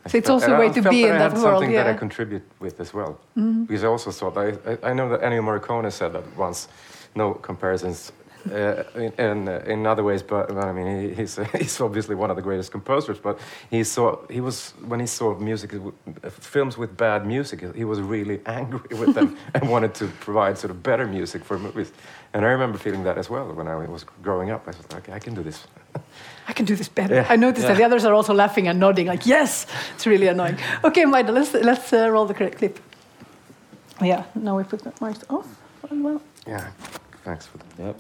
I 0.06 0.10
So 0.10 0.18
it's 0.18 0.28
felt- 0.28 0.42
also 0.44 0.56
a 0.56 0.60
way 0.60 0.70
to 0.74 0.82
be 0.82 1.04
that 1.04 1.12
in 1.12 1.18
that 1.20 1.34
world, 1.34 1.44
something 1.44 1.72
that 1.74 1.88
I. 1.88 1.94
Contribute 1.94 2.44
with 2.60 2.80
as 2.80 2.94
well. 2.94 3.20
Mm-hmm. 3.38 3.64
Because 3.64 3.84
I 3.84 3.88
also 3.88 4.12
thought 4.12 4.38
I, 4.38 4.48
I, 4.72 4.92
I 4.92 4.94
know 4.94 5.10
that 5.10 5.22
Ennio 5.22 5.42
Morricone 5.44 5.92
said 5.92 6.14
that 6.14 6.24
once. 6.38 6.68
No 7.16 7.34
comparisons. 7.34 8.12
Uh, 8.52 8.84
in, 8.96 9.14
in, 9.18 9.48
uh, 9.48 9.64
in 9.68 9.86
other 9.86 10.04
ways, 10.04 10.24
but 10.24 10.48
but, 10.48 10.64
I 10.66 10.72
mean, 10.72 10.88
he, 11.02 11.14
he's 11.14 11.40
he's 11.58 11.82
obviously 11.82 12.16
one 12.16 12.30
of 12.32 12.36
the 12.36 12.42
greatest 12.42 12.72
composers. 12.72 13.20
But 13.20 13.40
he 13.70 13.84
saw 13.84 14.18
he 14.30 14.42
was 14.42 14.74
when 14.88 15.00
he 15.00 15.08
saw 15.08 15.36
music, 15.36 15.74
uh, 15.74 16.30
films 16.30 16.78
with 16.78 16.98
bad 16.98 17.26
music, 17.26 17.76
he 17.76 17.86
was 17.86 18.00
really 18.00 18.40
angry 18.46 18.98
with 18.98 19.14
them 19.14 19.38
and 19.54 19.70
wanted 19.70 19.94
to 19.96 20.08
provide 20.20 20.58
sort 20.58 20.72
of 20.72 20.82
better 20.82 21.06
music 21.08 21.44
for 21.46 21.60
movies. 21.60 21.92
And 22.34 22.46
I 22.46 22.50
remember 22.50 22.78
feeling 22.78 23.04
that 23.04 23.18
as 23.18 23.30
well 23.30 23.54
when 23.54 23.68
I 23.68 23.76
was 23.92 24.06
growing 24.24 24.52
up. 24.52 24.68
I 24.68 24.72
was 24.72 24.92
like, 24.94 25.10
I 25.10 25.20
can 25.20 25.34
do 25.36 25.44
this. 25.44 25.68
I 26.48 26.54
can 26.54 26.66
do 26.66 26.76
this 26.76 26.90
better. 26.90 27.16
Yeah. 27.16 27.34
I 27.34 27.36
noticed 27.38 27.68
that 27.68 27.78
the 27.78 27.84
others 27.84 28.06
are 28.06 28.14
also 28.14 28.34
laughing 28.34 28.68
and 28.68 28.80
nodding, 28.80 29.08
like 29.08 29.26
yes. 29.26 29.66
It's 29.96 30.06
really 30.08 30.28
annoying. 30.28 30.58
Okay, 30.84 31.06
Maida, 31.06 31.32
let's 31.32 31.54
let's 31.54 31.94
uh, 31.94 32.10
roll 32.12 32.26
the 32.28 32.36
cl- 32.36 32.52
clip. 32.52 32.80
Yeah. 34.02 34.24
Now 34.36 34.58
we 34.58 34.64
put 34.64 34.82
the 34.84 34.92
mics 35.02 35.24
off. 35.30 35.48
Well, 35.92 36.22
Yeah, 36.48 36.68
thanks 37.26 37.46
for 37.48 37.58
that. 37.58 37.86
Yep. 37.86 37.96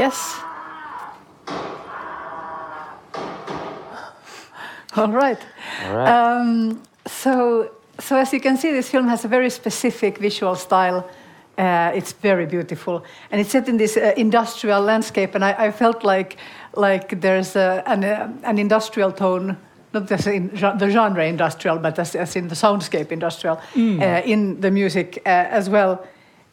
Yes. 0.00 0.40
All 4.96 5.12
right. 5.12 5.38
All 5.84 5.94
right. 5.94 6.08
Um, 6.08 6.82
so, 7.06 7.70
so 7.98 8.16
as 8.16 8.32
you 8.32 8.40
can 8.40 8.56
see, 8.56 8.72
this 8.72 8.88
film 8.88 9.08
has 9.08 9.26
a 9.26 9.28
very 9.28 9.50
specific 9.50 10.16
visual 10.16 10.56
style. 10.56 11.06
Uh, 11.58 11.92
it's 11.94 12.12
very 12.12 12.46
beautiful, 12.46 13.04
and 13.30 13.40
it's 13.42 13.50
set 13.50 13.68
in 13.68 13.76
this 13.76 13.98
uh, 13.98 14.14
industrial 14.16 14.80
landscape. 14.80 15.34
And 15.34 15.44
I, 15.44 15.66
I 15.66 15.70
felt 15.70 16.02
like, 16.02 16.38
like 16.74 17.20
there's 17.20 17.54
a, 17.54 17.82
an, 17.84 18.02
uh, 18.02 18.32
an 18.44 18.58
industrial 18.58 19.12
tone, 19.12 19.58
not 19.92 20.10
as 20.10 20.26
in 20.26 20.48
the 20.78 20.88
genre 20.88 21.26
industrial, 21.26 21.78
but 21.78 21.98
as, 21.98 22.14
as 22.14 22.36
in 22.36 22.48
the 22.48 22.54
soundscape 22.54 23.12
industrial, 23.12 23.60
uh, 23.76 24.22
in 24.24 24.60
the 24.62 24.70
music 24.70 25.20
uh, 25.26 25.28
as 25.28 25.68
well. 25.68 26.02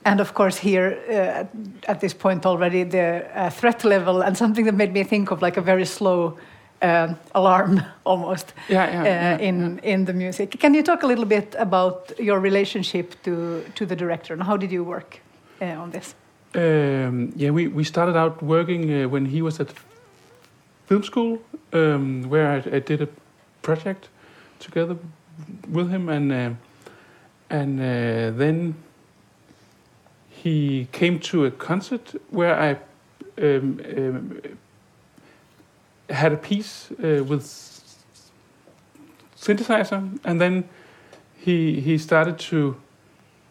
And 0.07 0.21
of 0.21 0.33
course, 0.33 0.57
here 0.57 0.97
uh, 1.09 1.91
at 1.91 1.99
this 1.99 2.13
point 2.13 2.45
already, 2.45 2.83
the 2.83 3.25
uh, 3.35 3.49
threat 3.49 3.83
level 3.83 4.21
and 4.21 4.37
something 4.37 4.65
that 4.65 4.75
made 4.75 4.93
me 4.93 5.03
think 5.03 5.31
of 5.31 5.41
like 5.41 5.57
a 5.57 5.61
very 5.61 5.85
slow 5.85 6.37
um 6.81 7.15
alarm 7.33 7.81
almost 8.03 8.53
Yeah, 8.69 8.91
yeah, 8.91 9.01
uh, 9.01 9.05
yeah, 9.05 9.47
in 9.47 9.79
in 9.83 10.05
the 10.05 10.13
music. 10.13 10.59
Can 10.59 10.73
you 10.75 10.83
talk 10.83 11.03
a 11.03 11.07
little 11.07 11.25
bit 11.25 11.55
about 11.57 12.11
your 12.19 12.39
relationship 12.43 13.15
to 13.23 13.63
to 13.73 13.85
the 13.85 13.95
director 13.95 14.33
and 14.33 14.43
how 14.43 14.57
did 14.57 14.71
you 14.71 14.85
work 14.85 15.19
uh, 15.61 15.81
on 15.81 15.91
this? 15.91 16.15
Um, 16.55 17.33
yeah, 17.35 17.51
we, 17.51 17.67
we 17.67 17.83
started 17.83 18.15
out 18.15 18.41
working 18.41 18.91
uh, 18.91 19.09
when 19.09 19.25
he 19.25 19.41
was 19.41 19.59
at 19.59 19.73
film 20.85 21.03
school, 21.03 21.39
um, 21.73 22.29
where 22.29 22.47
I, 22.47 22.77
I 22.77 22.79
did 22.79 23.01
a 23.01 23.07
project 23.61 24.09
together 24.59 24.97
with 25.71 25.89
him, 25.89 26.09
and 26.09 26.31
uh, 26.31 26.49
and 27.49 27.79
uh, 27.79 28.37
then 28.37 28.75
he 30.47 30.87
came 30.91 31.19
to 31.19 31.45
a 31.45 31.51
concert 31.51 32.15
where 32.29 32.55
I 32.55 32.77
um, 33.41 33.81
um, 33.97 34.41
had 36.09 36.33
a 36.33 36.37
piece 36.37 36.91
uh, 36.91 37.23
with 37.23 37.43
synthesizer, 39.35 40.19
and 40.23 40.39
then 40.39 40.63
he 41.35 41.81
he 41.81 41.97
started 41.97 42.39
to 42.49 42.75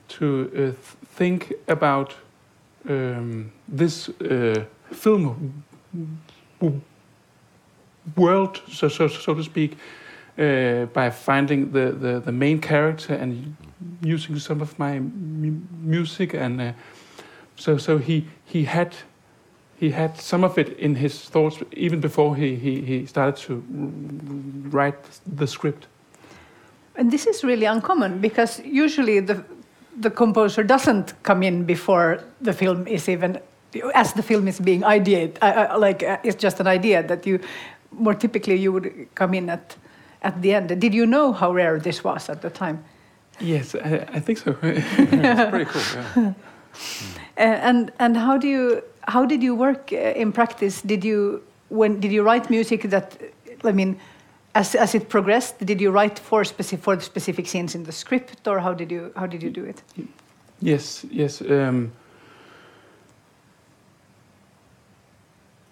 to 0.09 0.26
uh, 0.26 0.57
th- 0.57 0.76
think 1.19 1.53
about 1.69 2.15
um, 2.88 3.53
this 3.69 4.09
uh, 4.09 4.65
film 4.93 5.62
world, 8.17 8.62
so 8.73 8.88
so 8.88 9.09
so 9.09 9.35
to 9.35 9.43
speak, 9.43 9.76
uh, 10.38 10.87
by 10.87 11.11
finding 11.11 11.73
the, 11.73 11.93
the, 11.93 12.21
the 12.21 12.33
main 12.33 12.61
character 12.61 13.14
and 13.14 13.57
using 14.02 14.38
some 14.38 14.61
of 14.61 14.78
my 14.78 14.99
mu- 14.99 15.61
music, 15.83 16.35
and 16.35 16.61
uh, 16.61 16.73
so 17.57 17.78
so 17.78 17.99
he 17.99 18.26
he 18.45 18.64
had 18.64 18.95
he 19.78 19.90
had 19.90 20.16
some 20.19 20.45
of 20.45 20.59
it 20.59 20.78
in 20.78 20.95
his 20.95 21.28
thoughts 21.28 21.62
even 21.73 22.00
before 22.00 22.37
he 22.37 22.55
he, 22.57 22.81
he 22.81 23.07
started 23.07 23.37
to 23.37 23.62
write 24.71 24.99
the 25.26 25.47
script. 25.47 25.87
And 26.97 27.11
this 27.11 27.26
is 27.26 27.45
really 27.45 27.66
uncommon 27.66 28.21
because 28.21 28.61
usually 28.64 29.21
the 29.21 29.45
the 30.00 30.11
composer 30.11 30.62
doesn't 30.62 31.14
come 31.23 31.43
in 31.43 31.64
before 31.64 32.21
the 32.40 32.52
film 32.52 32.87
is 32.87 33.09
even 33.09 33.38
as 33.95 34.12
the 34.12 34.23
film 34.23 34.49
is 34.49 34.61
being 34.61 34.83
ideated. 34.83 35.37
Uh, 35.43 35.69
uh, 35.73 35.78
like 35.78 36.02
uh, 36.02 36.19
it's 36.23 36.37
just 36.37 36.61
an 36.61 36.66
idea 36.66 37.02
that 37.02 37.26
you 37.26 37.40
more 37.90 38.14
typically 38.14 38.57
you 38.57 38.73
would 38.73 39.09
come 39.14 39.35
in 39.35 39.49
at 39.49 39.76
at 40.23 40.40
the 40.42 40.54
end. 40.54 40.80
Did 40.80 40.94
you 40.94 41.06
know 41.06 41.32
how 41.32 41.52
rare 41.52 41.78
this 41.78 42.02
was 42.04 42.28
at 42.28 42.42
the 42.42 42.50
time? 42.50 42.85
Yes, 43.40 43.75
I, 43.75 44.06
I 44.14 44.20
think 44.20 44.38
so. 44.38 44.56
It's 44.62 45.50
pretty 45.50 45.64
cool. 45.64 45.82
Yeah. 46.14 46.32
Uh, 47.38 47.42
and 47.42 47.92
and 47.99 48.16
how 48.16 48.38
do 48.38 48.49
you 48.49 48.82
how 49.08 49.26
did 49.26 49.42
you 49.42 49.54
work 49.54 49.92
uh, 49.92 50.20
in 50.23 50.32
practice? 50.32 50.82
Did 50.82 51.04
you 51.04 51.42
when 51.68 52.00
did 52.00 52.12
you 52.12 52.23
write 52.23 52.50
music 52.50 52.82
that 52.90 53.18
I 53.64 53.73
mean, 53.73 53.99
as 54.54 54.75
as 54.75 54.94
it 54.94 55.08
progressed, 55.08 55.58
did 55.64 55.80
you 55.80 55.90
write 55.90 56.18
for 56.18 56.44
specific 56.44 56.85
for 56.85 56.96
the 56.96 57.02
specific 57.02 57.46
scenes 57.46 57.75
in 57.75 57.85
the 57.85 57.92
script, 57.92 58.49
or 58.49 58.61
how 58.61 58.75
did 58.75 58.90
you 58.90 59.12
how 59.16 59.26
did 59.26 59.42
you 59.42 59.50
do 59.50 59.64
it? 59.64 59.82
Yes, 60.61 61.04
yes. 61.11 61.40
Um, 61.40 61.92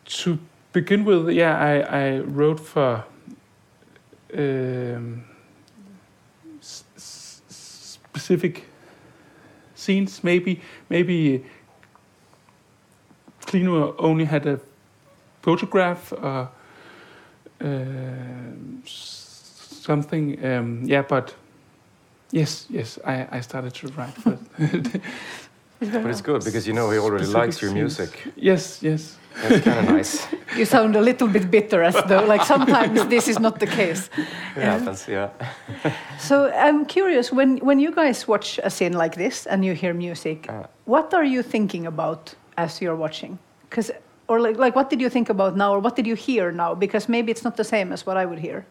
to 0.04 0.38
begin 0.72 1.04
with, 1.04 1.30
yeah, 1.30 1.56
I, 1.56 1.80
I 1.80 2.18
wrote 2.20 2.60
for 2.60 3.04
um, 4.34 5.24
s- 6.60 6.84
s- 6.96 7.42
specific 7.48 8.64
scenes. 9.74 10.22
Maybe, 10.24 10.60
maybe 10.88 11.44
Hlynur 13.46 13.94
only 13.98 14.24
had 14.24 14.46
a 14.46 14.58
photograph 15.42 16.12
or 16.12 16.48
uh, 17.60 17.66
something. 18.84 20.44
Um, 20.44 20.82
yeah, 20.84 21.02
but 21.02 21.34
yes, 22.32 22.66
yes, 22.70 22.98
I, 23.04 23.26
I 23.30 23.40
started 23.40 23.74
to 23.74 23.88
write 23.88 24.14
for 24.14 24.38
But 25.80 26.10
it's 26.10 26.22
good 26.22 26.44
because 26.44 26.66
you 26.66 26.72
know 26.72 26.90
he 26.90 26.98
already 26.98 27.26
likes 27.26 27.60
your 27.60 27.70
scenes. 27.70 27.98
music. 27.98 28.32
Yes, 28.36 28.82
yes. 28.82 29.16
That's 29.42 29.64
kind 29.64 29.78
of 29.88 29.94
nice. 29.96 30.26
You 30.56 30.64
sound 30.64 30.96
a 30.96 31.00
little 31.00 31.28
bit 31.28 31.50
bitter, 31.50 31.82
as 31.82 31.94
though 32.08 32.24
like 32.24 32.44
sometimes 32.44 33.06
this 33.06 33.28
is 33.28 33.38
not 33.38 33.58
the 33.58 33.66
case. 33.66 34.08
It 34.56 34.62
happens, 34.62 35.08
yeah. 35.08 35.30
So 36.18 36.50
I'm 36.52 36.84
curious 36.86 37.32
when 37.32 37.58
when 37.58 37.80
you 37.80 37.90
guys 37.94 38.28
watch 38.28 38.60
a 38.62 38.70
scene 38.70 38.92
like 38.92 39.14
this 39.16 39.46
and 39.46 39.64
you 39.64 39.74
hear 39.74 39.94
music, 39.94 40.46
Uh. 40.48 40.66
what 40.86 41.12
are 41.14 41.24
you 41.26 41.42
thinking 41.42 41.86
about 41.86 42.34
as 42.56 42.80
you're 42.80 42.96
watching? 42.96 43.38
Because 43.70 43.90
or 44.28 44.40
like 44.40 44.58
like 44.58 44.74
what 44.76 44.88
did 44.90 45.00
you 45.00 45.10
think 45.10 45.30
about 45.30 45.56
now, 45.56 45.74
or 45.74 45.80
what 45.80 45.96
did 45.96 46.06
you 46.06 46.16
hear 46.16 46.52
now? 46.52 46.74
Because 46.74 47.08
maybe 47.08 47.30
it's 47.32 47.44
not 47.44 47.56
the 47.56 47.64
same 47.64 47.92
as 47.92 48.06
what 48.06 48.16
I 48.16 48.24
would 48.26 48.38
hear. 48.38 48.64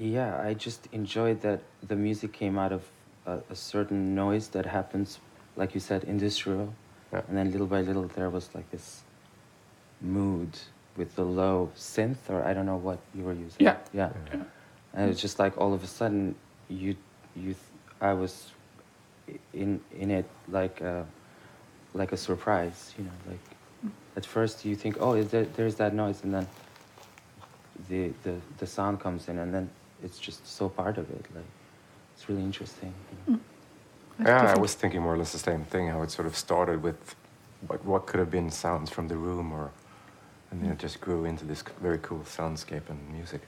Yeah, 0.00 0.40
I 0.50 0.54
just 0.54 0.88
enjoyed 0.92 1.40
that 1.40 1.60
the 1.88 1.96
music 1.96 2.32
came 2.32 2.58
out 2.58 2.72
of 2.72 2.82
a, 3.26 3.38
a 3.50 3.54
certain 3.54 4.14
noise 4.14 4.48
that 4.48 4.66
happens, 4.66 5.18
like 5.56 5.74
you 5.74 5.80
said, 5.80 6.04
industrial. 6.04 6.72
Yeah. 7.12 7.22
And 7.28 7.36
then 7.36 7.50
little 7.50 7.66
by 7.66 7.80
little, 7.82 8.06
there 8.14 8.30
was 8.30 8.48
like 8.54 8.70
this 8.70 9.02
mood 10.00 10.58
with 10.96 11.14
the 11.14 11.24
low 11.24 11.70
synth, 11.76 12.16
or 12.28 12.44
I 12.44 12.52
don't 12.52 12.66
know 12.66 12.76
what 12.76 12.98
you 13.14 13.22
were 13.22 13.32
using. 13.32 13.58
Yeah. 13.58 13.76
Yeah. 13.92 14.10
And 14.94 15.04
it 15.04 15.08
was 15.08 15.20
just 15.20 15.38
like 15.38 15.56
all 15.58 15.72
of 15.74 15.84
a 15.84 15.86
sudden, 15.86 16.34
you, 16.68 16.96
you, 17.36 17.54
I 18.00 18.12
was 18.14 18.50
in 19.52 19.80
in 19.96 20.10
it 20.10 20.24
like 20.48 20.80
a, 20.80 21.06
like 21.94 22.12
a 22.12 22.16
surprise, 22.16 22.94
you 22.98 23.04
know, 23.04 23.10
like 23.28 23.92
at 24.16 24.26
first 24.26 24.64
you 24.64 24.74
think, 24.74 24.96
oh, 25.00 25.12
is 25.14 25.30
there, 25.30 25.44
there's 25.56 25.76
that 25.76 25.94
noise, 25.94 26.24
and 26.24 26.34
then 26.34 26.46
the, 27.88 28.12
the 28.24 28.34
the 28.58 28.66
sound 28.66 29.00
comes 29.00 29.28
in, 29.28 29.38
and 29.38 29.54
then 29.54 29.70
it's 30.02 30.18
just 30.18 30.46
so 30.46 30.68
part 30.68 30.98
of 30.98 31.08
it. 31.10 31.24
Like 31.34 31.44
it's 32.14 32.28
really 32.28 32.42
interesting. 32.42 32.92
Hmm. 33.26 33.32
you 33.32 34.24
know. 34.24 34.30
Yeah, 34.30 34.54
I 34.56 34.58
was 34.58 34.74
thinking 34.74 35.02
more 35.02 35.14
or 35.14 35.18
less 35.18 35.32
the 35.32 35.38
same 35.38 35.64
thing. 35.64 35.88
How 35.88 36.02
it 36.02 36.10
sort 36.10 36.26
of 36.26 36.34
started 36.34 36.82
with 36.82 37.14
what, 37.66 37.84
what 37.84 38.06
could 38.06 38.18
have 38.18 38.30
been 38.30 38.50
sounds 38.50 38.90
from 38.90 39.08
the 39.08 39.16
room, 39.16 39.52
or 39.52 39.70
and 40.50 40.62
then 40.62 40.70
it 40.70 40.78
just 40.78 41.00
grew 41.00 41.24
into 41.24 41.44
this 41.44 41.62
very 41.82 41.98
cool 41.98 42.20
soundscape 42.20 42.88
and 42.88 42.98
music. 43.12 43.42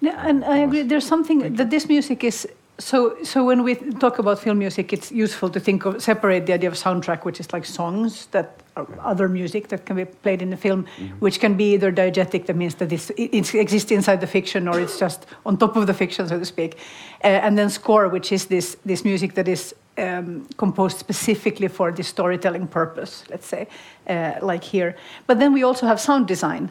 Yeah, 0.00 0.26
and 0.26 0.44
I 0.44 0.58
agree. 0.58 0.82
There's 0.82 1.06
something 1.06 1.54
that 1.56 1.70
this 1.70 1.88
music 1.88 2.24
is 2.24 2.48
so. 2.78 3.16
So 3.22 3.44
when 3.44 3.62
we 3.62 3.76
talk 4.00 4.18
about 4.18 4.38
film 4.40 4.58
music, 4.58 4.92
it's 4.92 5.12
useful 5.12 5.48
to 5.50 5.60
think 5.60 5.84
of 5.84 6.02
separate 6.02 6.46
the 6.46 6.54
idea 6.54 6.70
of 6.70 6.74
soundtrack, 6.74 7.24
which 7.24 7.38
is 7.38 7.52
like 7.52 7.64
songs 7.64 8.26
that 8.32 8.62
are 8.76 8.86
other 9.00 9.28
music 9.28 9.68
that 9.68 9.84
can 9.84 9.96
be 9.96 10.04
played 10.04 10.42
in 10.42 10.50
the 10.50 10.56
film, 10.56 10.86
which 11.20 11.38
can 11.38 11.56
be 11.56 11.74
either 11.74 11.92
diegetic, 11.92 12.46
that 12.46 12.56
means 12.56 12.74
that 12.76 12.90
it's, 12.90 13.10
it, 13.10 13.34
it 13.34 13.54
exists 13.54 13.90
inside 13.90 14.20
the 14.20 14.26
fiction, 14.26 14.66
or 14.66 14.80
it's 14.80 14.98
just 14.98 15.26
on 15.44 15.56
top 15.56 15.76
of 15.76 15.86
the 15.86 15.94
fiction, 15.94 16.26
so 16.26 16.38
to 16.38 16.44
speak, 16.44 16.78
uh, 17.22 17.26
and 17.26 17.58
then 17.58 17.68
score, 17.68 18.08
which 18.08 18.32
is 18.32 18.46
this 18.46 18.76
this 18.84 19.04
music 19.04 19.34
that 19.34 19.46
is 19.46 19.74
um, 19.98 20.46
composed 20.56 20.98
specifically 20.98 21.68
for 21.68 21.92
the 21.92 22.02
storytelling 22.02 22.66
purpose, 22.66 23.24
let's 23.30 23.46
say, 23.46 23.66
uh, 24.08 24.32
like 24.42 24.64
here. 24.64 24.94
But 25.26 25.38
then 25.38 25.52
we 25.52 25.62
also 25.62 25.86
have 25.86 26.00
sound 26.00 26.26
design. 26.28 26.70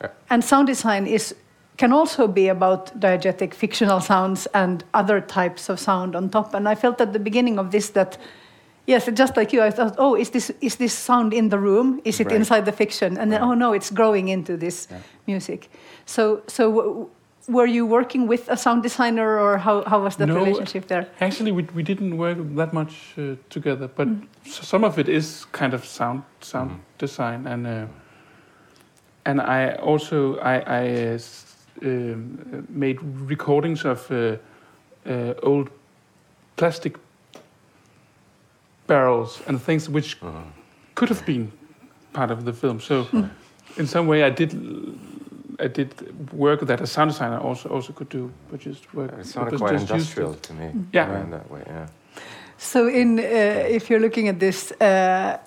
Yeah. 0.00 0.10
And 0.30 0.44
sound 0.44 0.66
design 0.66 1.06
is 1.06 1.34
can 1.76 1.92
also 1.92 2.26
be 2.26 2.48
about 2.48 2.98
diegetic 3.00 3.52
fictional 3.54 4.00
sounds 4.00 4.46
and 4.54 4.82
other 4.94 5.20
types 5.20 5.68
of 5.68 5.78
sound 5.78 6.16
on 6.16 6.30
top. 6.30 6.54
And 6.54 6.66
I 6.68 6.74
felt 6.74 7.00
at 7.02 7.12
the 7.12 7.18
beginning 7.18 7.58
of 7.58 7.70
this 7.70 7.90
that, 7.90 8.16
yes, 8.86 9.06
just 9.12 9.36
like 9.36 9.52
you, 9.52 9.62
I 9.62 9.70
thought, 9.70 9.94
oh, 9.98 10.16
is 10.16 10.30
this 10.30 10.50
is 10.60 10.76
this 10.76 10.94
sound 10.94 11.32
in 11.34 11.50
the 11.50 11.58
room? 11.58 12.00
Is 12.04 12.20
it 12.20 12.26
Right. 12.26 12.36
inside 12.36 12.64
the 12.64 12.72
fiction? 12.72 13.18
And 13.18 13.30
then, 13.30 13.40
Right. 13.42 13.50
oh 13.50 13.54
no, 13.54 13.74
it's 13.74 13.90
growing 13.90 14.28
into 14.28 14.56
this 14.56 14.88
Yeah. 14.90 14.98
music. 15.26 15.68
So, 16.06 16.40
so 16.46 16.70
w- 16.72 17.08
were 17.48 17.66
you 17.66 17.86
working 17.86 18.28
with 18.28 18.48
a 18.48 18.56
sound 18.56 18.82
designer, 18.82 19.38
or 19.38 19.58
how, 19.58 19.82
how 19.84 20.02
was 20.02 20.16
that 20.16 20.28
No, 20.28 20.34
relationship 20.34 20.86
there? 20.88 21.06
Actually, 21.20 21.52
we, 21.52 21.62
we 21.74 21.82
didn't 21.82 22.16
work 22.16 22.38
that 22.56 22.72
much 22.72 23.14
uh, 23.18 23.36
together, 23.50 23.88
but 23.88 24.08
s- 24.46 24.66
some 24.68 24.84
of 24.86 24.98
it 24.98 25.08
is 25.08 25.46
kind 25.52 25.74
of 25.74 25.84
sound 25.84 26.22
sound 26.40 26.70
design, 26.98 27.46
and 27.46 27.66
uh, 27.66 27.86
and 29.24 29.40
I 29.40 29.74
also 29.76 30.36
I, 30.38 30.54
I 30.66 30.88
uh, 31.14 31.18
um, 31.82 32.66
made 32.68 32.98
recordings 33.30 33.84
of 33.84 34.10
uh, 34.10 34.36
uh, 35.06 35.34
old 35.42 35.68
plastic 36.56 36.96
barrels 38.86 39.40
and 39.46 39.60
things 39.60 39.88
which 39.88 40.16
Uh-huh. 40.22 40.42
could 40.94 41.08
have 41.08 41.24
been 41.26 41.50
part 42.12 42.30
of 42.30 42.44
the 42.44 42.52
film. 42.52 42.80
So, 42.80 43.06
in 43.76 43.86
some 43.86 44.06
way, 44.06 44.22
I 44.24 44.30
did 44.30 44.52
I 45.58 45.68
did 45.68 46.32
work 46.32 46.60
that 46.60 46.80
a 46.80 46.86
sound 46.86 47.10
designer 47.10 47.38
also 47.38 47.68
also 47.68 47.92
could 47.92 48.08
do, 48.08 48.30
but 48.50 48.60
just 48.60 48.94
work. 48.94 49.12
It 49.18 49.26
sounded 49.26 49.58
quite 49.58 49.72
just 49.72 49.82
used 49.82 49.88
to 49.88 49.94
industrial 49.94 50.34
to 50.34 50.52
me. 50.52 50.70
Yeah. 50.92 51.22
In 51.22 51.30
that 51.30 51.50
way, 51.50 51.62
yeah. 51.66 51.86
So, 52.58 52.88
in 52.88 53.18
uh, 53.18 53.22
if 53.76 53.90
you're 53.90 54.00
looking 54.00 54.28
at 54.28 54.38
this 54.38 54.72
uh, 54.72 55.38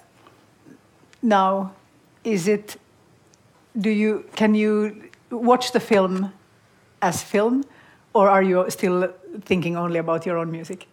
now, 1.22 1.72
is 2.24 2.48
it? 2.48 2.78
Do 3.78 3.90
you 3.90 4.24
can 4.36 4.56
you 4.56 5.10
watch 5.32 5.72
the 5.72 5.80
film 5.80 6.32
as 7.02 7.24
film, 7.24 7.64
or 8.14 8.30
are 8.30 8.44
you 8.44 8.70
still 8.70 9.14
thinking 9.46 9.78
only 9.78 10.00
about 10.00 10.26
your 10.26 10.38
own 10.38 10.52
music 10.52 10.88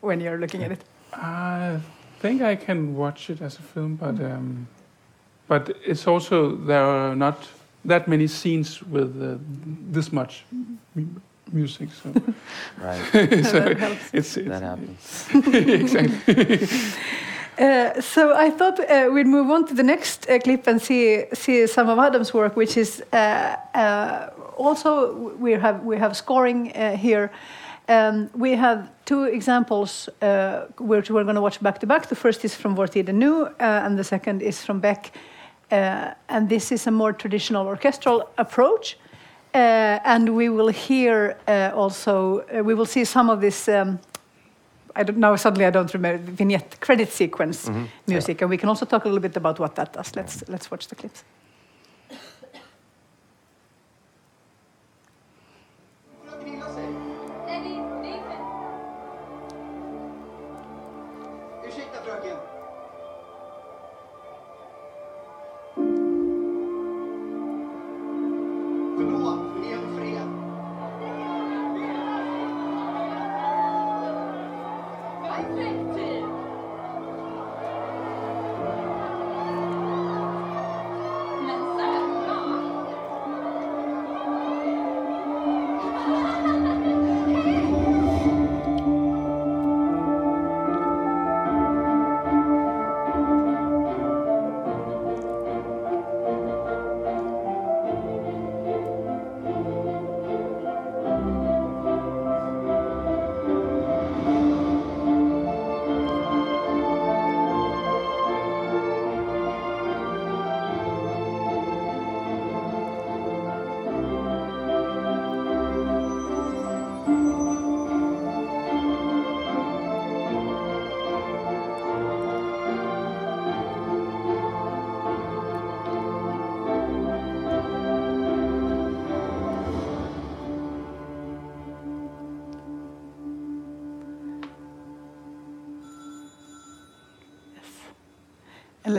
when 0.00 0.20
you're 0.20 0.38
looking 0.38 0.64
at 0.64 0.72
it? 0.72 0.84
I 1.12 1.80
think 2.20 2.42
I 2.42 2.56
can 2.56 2.96
watch 2.96 3.30
it 3.30 3.40
as 3.40 3.58
a 3.58 3.62
film, 3.62 3.96
but 3.96 4.20
um, 4.20 4.66
but 5.48 5.76
it's 5.84 6.06
also 6.06 6.56
there 6.56 6.84
are 6.84 7.16
not 7.16 7.48
that 7.84 8.06
many 8.08 8.26
scenes 8.28 8.82
with 8.82 9.22
uh, 9.22 9.38
this 9.92 10.12
much 10.12 10.44
m- 10.96 11.22
music, 11.52 11.88
so, 11.92 12.12
Right. 12.82 13.00
so 13.44 13.60
that 13.60 13.78
helps. 13.78 14.10
it's, 14.12 14.36
it's 14.36 14.48
that 14.48 14.62
happens. 14.62 15.26
exactly. 15.54 16.68
Uh, 17.58 18.00
so 18.00 18.34
I 18.34 18.50
thought 18.50 18.80
uh, 18.80 19.10
we'd 19.12 19.26
move 19.26 19.50
on 19.50 19.66
to 19.66 19.74
the 19.74 19.82
next 19.82 20.30
uh, 20.30 20.38
clip 20.38 20.66
and 20.66 20.80
see 20.80 21.24
see 21.34 21.66
some 21.66 21.90
of 21.90 21.98
Adam's 21.98 22.32
work, 22.32 22.56
which 22.56 22.76
is 22.76 23.02
uh, 23.12 23.56
uh, 23.74 24.30
also 24.56 25.12
we 25.38 25.52
have 25.52 25.84
we 25.84 25.98
have 25.98 26.14
scoring 26.14 26.72
uh, 26.74 26.96
here. 26.96 27.30
Um, 27.88 28.30
we 28.34 28.56
have 28.56 28.88
two 29.04 29.24
examples 29.24 30.08
uh, 30.22 30.66
which 30.78 31.10
we're 31.10 31.24
going 31.24 31.34
to 31.34 31.42
watch 31.42 31.60
back 31.60 31.78
to 31.80 31.86
back. 31.86 32.06
The 32.08 32.14
first 32.14 32.44
is 32.44 32.54
from 32.54 32.74
Vår 32.74 32.86
tid 32.86 33.08
är 33.08 33.12
nu, 33.12 33.42
uh, 33.42 33.50
and 33.58 33.98
the 33.98 34.04
second 34.04 34.42
is 34.42 34.64
from 34.64 34.80
Beck. 34.80 35.10
Uh, 35.70 36.14
and 36.28 36.48
this 36.48 36.72
is 36.72 36.86
a 36.86 36.90
more 36.90 37.12
traditional 37.12 37.66
orchestral 37.66 38.28
approach. 38.36 38.96
Uh, 39.54 39.98
and 40.04 40.28
we 40.36 40.48
will 40.48 40.68
hear 40.68 41.36
uh, 41.48 41.70
also, 41.74 42.40
uh, 42.56 42.62
we 42.62 42.74
will 42.74 42.86
see 42.86 43.04
some 43.04 43.30
of 43.32 43.40
this. 43.40 43.68
Um, 43.68 43.98
I 44.96 45.02
don't 45.04 45.18
know. 45.18 45.36
Suddenly, 45.36 45.66
I 45.66 45.70
don't 45.70 45.92
remember 45.94 46.32
vignette 46.32 46.80
credit 46.80 47.12
sequence 47.12 47.68
Mhm, 47.68 47.86
music, 48.06 48.42
and 48.42 48.50
we 48.50 48.56
can 48.56 48.68
also 48.68 48.84
talk 48.86 49.04
a 49.04 49.08
little 49.08 49.22
bit 49.22 49.36
about 49.36 49.58
what 49.58 49.74
that 49.74 49.92
does. 49.92 50.16
Let's 50.16 50.42
let's 50.48 50.70
watch 50.70 50.86
the 50.88 50.94
clips. 50.96 51.24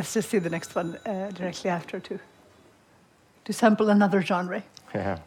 Let's 0.01 0.15
just 0.15 0.31
see 0.31 0.39
the 0.39 0.49
next 0.49 0.73
one 0.73 0.97
uh, 1.05 1.29
directly 1.29 1.69
after 1.69 1.99
to 1.99 2.19
to 3.45 3.53
sample 3.53 3.91
another 3.91 4.19
genre. 4.23 4.63
Yeah. 4.95 5.19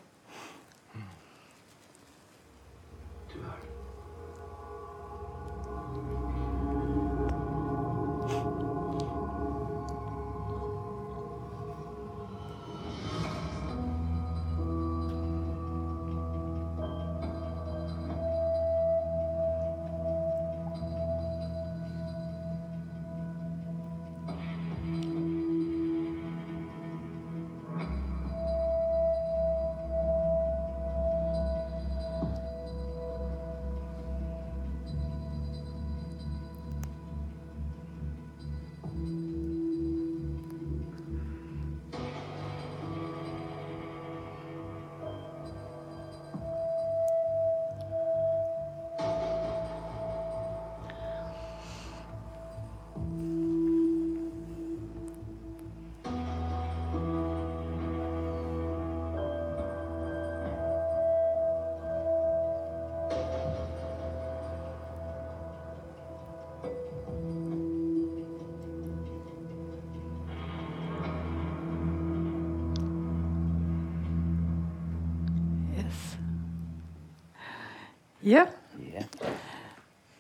Yeah. 78.25 78.47
Yeah. 78.93 79.05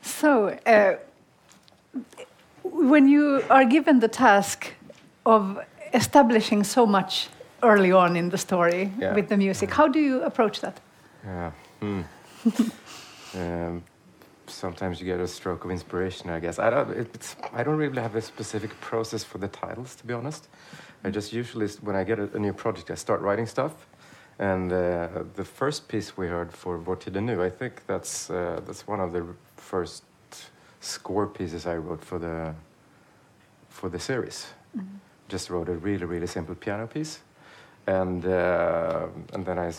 So, 0.03 0.49
uh, 0.67 0.97
when 2.63 3.09
you 3.09 3.43
are 3.51 3.65
given 3.65 4.01
the 4.01 4.09
task 4.09 4.75
of 5.25 5.59
establishing 5.95 6.65
so 6.65 6.87
much 6.87 7.29
early 7.63 7.93
on 7.93 8.17
in 8.17 8.31
the 8.31 8.39
story 8.39 8.91
Yeah. 8.99 9.15
with 9.15 9.29
the 9.29 9.37
music, 9.37 9.71
how 9.71 9.89
do 9.89 9.99
you 9.99 10.23
approach 10.23 10.61
that? 10.61 10.81
Yeah. 11.25 11.51
Hmm. 11.81 12.03
um, 13.35 13.83
sometimes 14.47 15.01
you 15.01 15.07
get 15.07 15.21
a 15.21 15.27
stroke 15.27 15.65
of 15.65 15.71
inspiration, 15.71 16.31
I 16.31 16.41
guess. 16.41 16.59
I 16.59 16.71
don't. 16.71 16.91
It, 16.91 17.09
it's. 17.15 17.37
I 17.53 17.63
don't 17.65 17.79
really 17.79 18.03
have 18.03 18.17
a 18.17 18.21
specific 18.23 18.79
process 18.81 19.25
for 19.25 19.39
the 19.39 19.49
titles, 19.49 19.97
to 19.97 20.07
be 20.07 20.13
honest. 20.15 20.49
I 21.05 21.11
just 21.11 21.33
usually, 21.33 21.69
when 21.83 21.97
I 21.97 22.05
get 22.05 22.19
a, 22.19 22.29
a 22.35 22.39
new 22.39 22.53
project, 22.53 22.91
I 22.91 22.97
start 22.97 23.21
writing 23.23 23.47
stuff. 23.47 23.73
And 24.39 24.73
uh, 24.73 25.09
the 25.37 25.45
first 25.45 25.89
piece 25.89 26.17
we 26.17 26.27
heard 26.27 26.53
for 26.53 26.77
Vår 26.77 26.97
tid 26.97 27.17
är 27.17 27.21
nu, 27.21 27.47
I 27.47 27.51
think 27.51 27.73
that's 27.87 28.31
uh, 28.31 28.61
that's 28.67 28.89
one 28.89 29.01
of 29.01 29.13
the 29.13 29.25
first 29.57 30.05
score 30.81 31.27
pieces 31.27 31.67
I 31.67 31.77
wrote 31.77 32.05
for 32.05 32.19
the 32.19 32.55
for 33.69 33.91
the 33.91 33.99
series. 33.99 34.47
Just 35.29 35.51
wrote 35.51 35.69
a 35.69 35.75
really 35.75 36.05
really 36.05 36.27
simple 36.27 36.55
piano 36.55 36.87
piece, 36.87 37.21
and 37.87 38.25
uh, 38.25 39.07
and 39.33 39.47
then 39.47 39.59
I, 39.59 39.73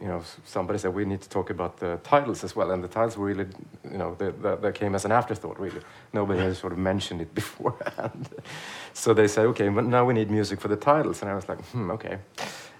you 0.00 0.08
know, 0.08 0.22
somebody 0.44 0.78
said 0.78 0.94
we 0.94 1.04
need 1.04 1.20
to 1.20 1.28
talk 1.28 1.50
about 1.50 1.76
the 1.76 1.98
titles 2.02 2.44
as 2.44 2.56
well, 2.56 2.70
and 2.70 2.82
the 2.82 2.88
titles 2.88 3.16
were 3.16 3.26
really, 3.26 3.46
you 3.84 3.98
know, 3.98 4.16
they 4.60 4.72
came 4.72 4.94
as 4.94 5.04
an 5.04 5.12
afterthought. 5.12 5.60
Really, 5.60 5.80
nobody 6.12 6.40
had 6.40 6.56
sort 6.56 6.72
of 6.72 6.78
mentioned 6.78 7.20
it 7.20 7.34
beforehand. 7.34 8.28
so 8.92 9.14
they 9.14 9.28
said, 9.28 9.46
okay, 9.46 9.68
but 9.68 9.84
now 9.84 10.04
we 10.04 10.14
need 10.14 10.30
music 10.30 10.60
for 10.60 10.68
the 10.68 10.76
titles, 10.76 11.22
and 11.22 11.30
I 11.30 11.34
was 11.34 11.48
like, 11.48 11.60
hmm, 11.72 11.90
okay. 11.90 12.18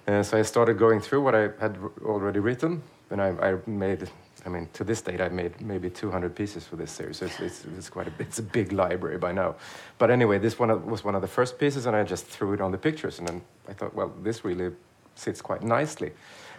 Uh, 0.09 0.23
so 0.23 0.39
I 0.39 0.41
started 0.41 0.79
going 0.79 0.99
through 1.01 1.21
what 1.21 1.35
I 1.35 1.49
had 1.59 1.77
already 2.03 2.39
written, 2.39 2.81
and 3.11 3.21
I, 3.21 3.27
I 3.29 3.57
made. 3.67 4.09
I 4.43 4.49
mean, 4.49 4.67
to 4.73 4.83
this 4.83 5.01
date, 5.01 5.21
I've 5.21 5.33
made 5.33 5.61
maybe 5.61 5.89
200 5.89 6.33
pieces 6.33 6.65
for 6.65 6.77
this 6.77 6.91
series. 6.91 7.17
So 7.17 7.25
it's, 7.27 7.39
it's, 7.39 7.65
it's 7.77 7.89
quite 7.89 8.07
a 8.07 8.11
it's 8.17 8.39
a 8.39 8.43
big 8.43 8.71
library 8.71 9.19
by 9.19 9.33
now. 9.33 9.55
But 9.99 10.09
anyway, 10.09 10.39
this 10.39 10.57
one 10.57 10.71
was 10.89 11.03
one 11.03 11.13
of 11.13 11.21
the 11.21 11.27
first 11.27 11.59
pieces, 11.59 11.85
and 11.85 11.95
I 11.95 12.03
just 12.03 12.25
threw 12.25 12.53
it 12.53 12.61
on 12.61 12.71
the 12.71 12.77
pictures, 12.77 13.19
and 13.19 13.27
then 13.27 13.41
I 13.67 13.73
thought, 13.73 13.93
well, 13.93 14.11
this 14.23 14.43
really 14.43 14.71
sits 15.13 15.41
quite 15.43 15.61
nicely. 15.61 16.11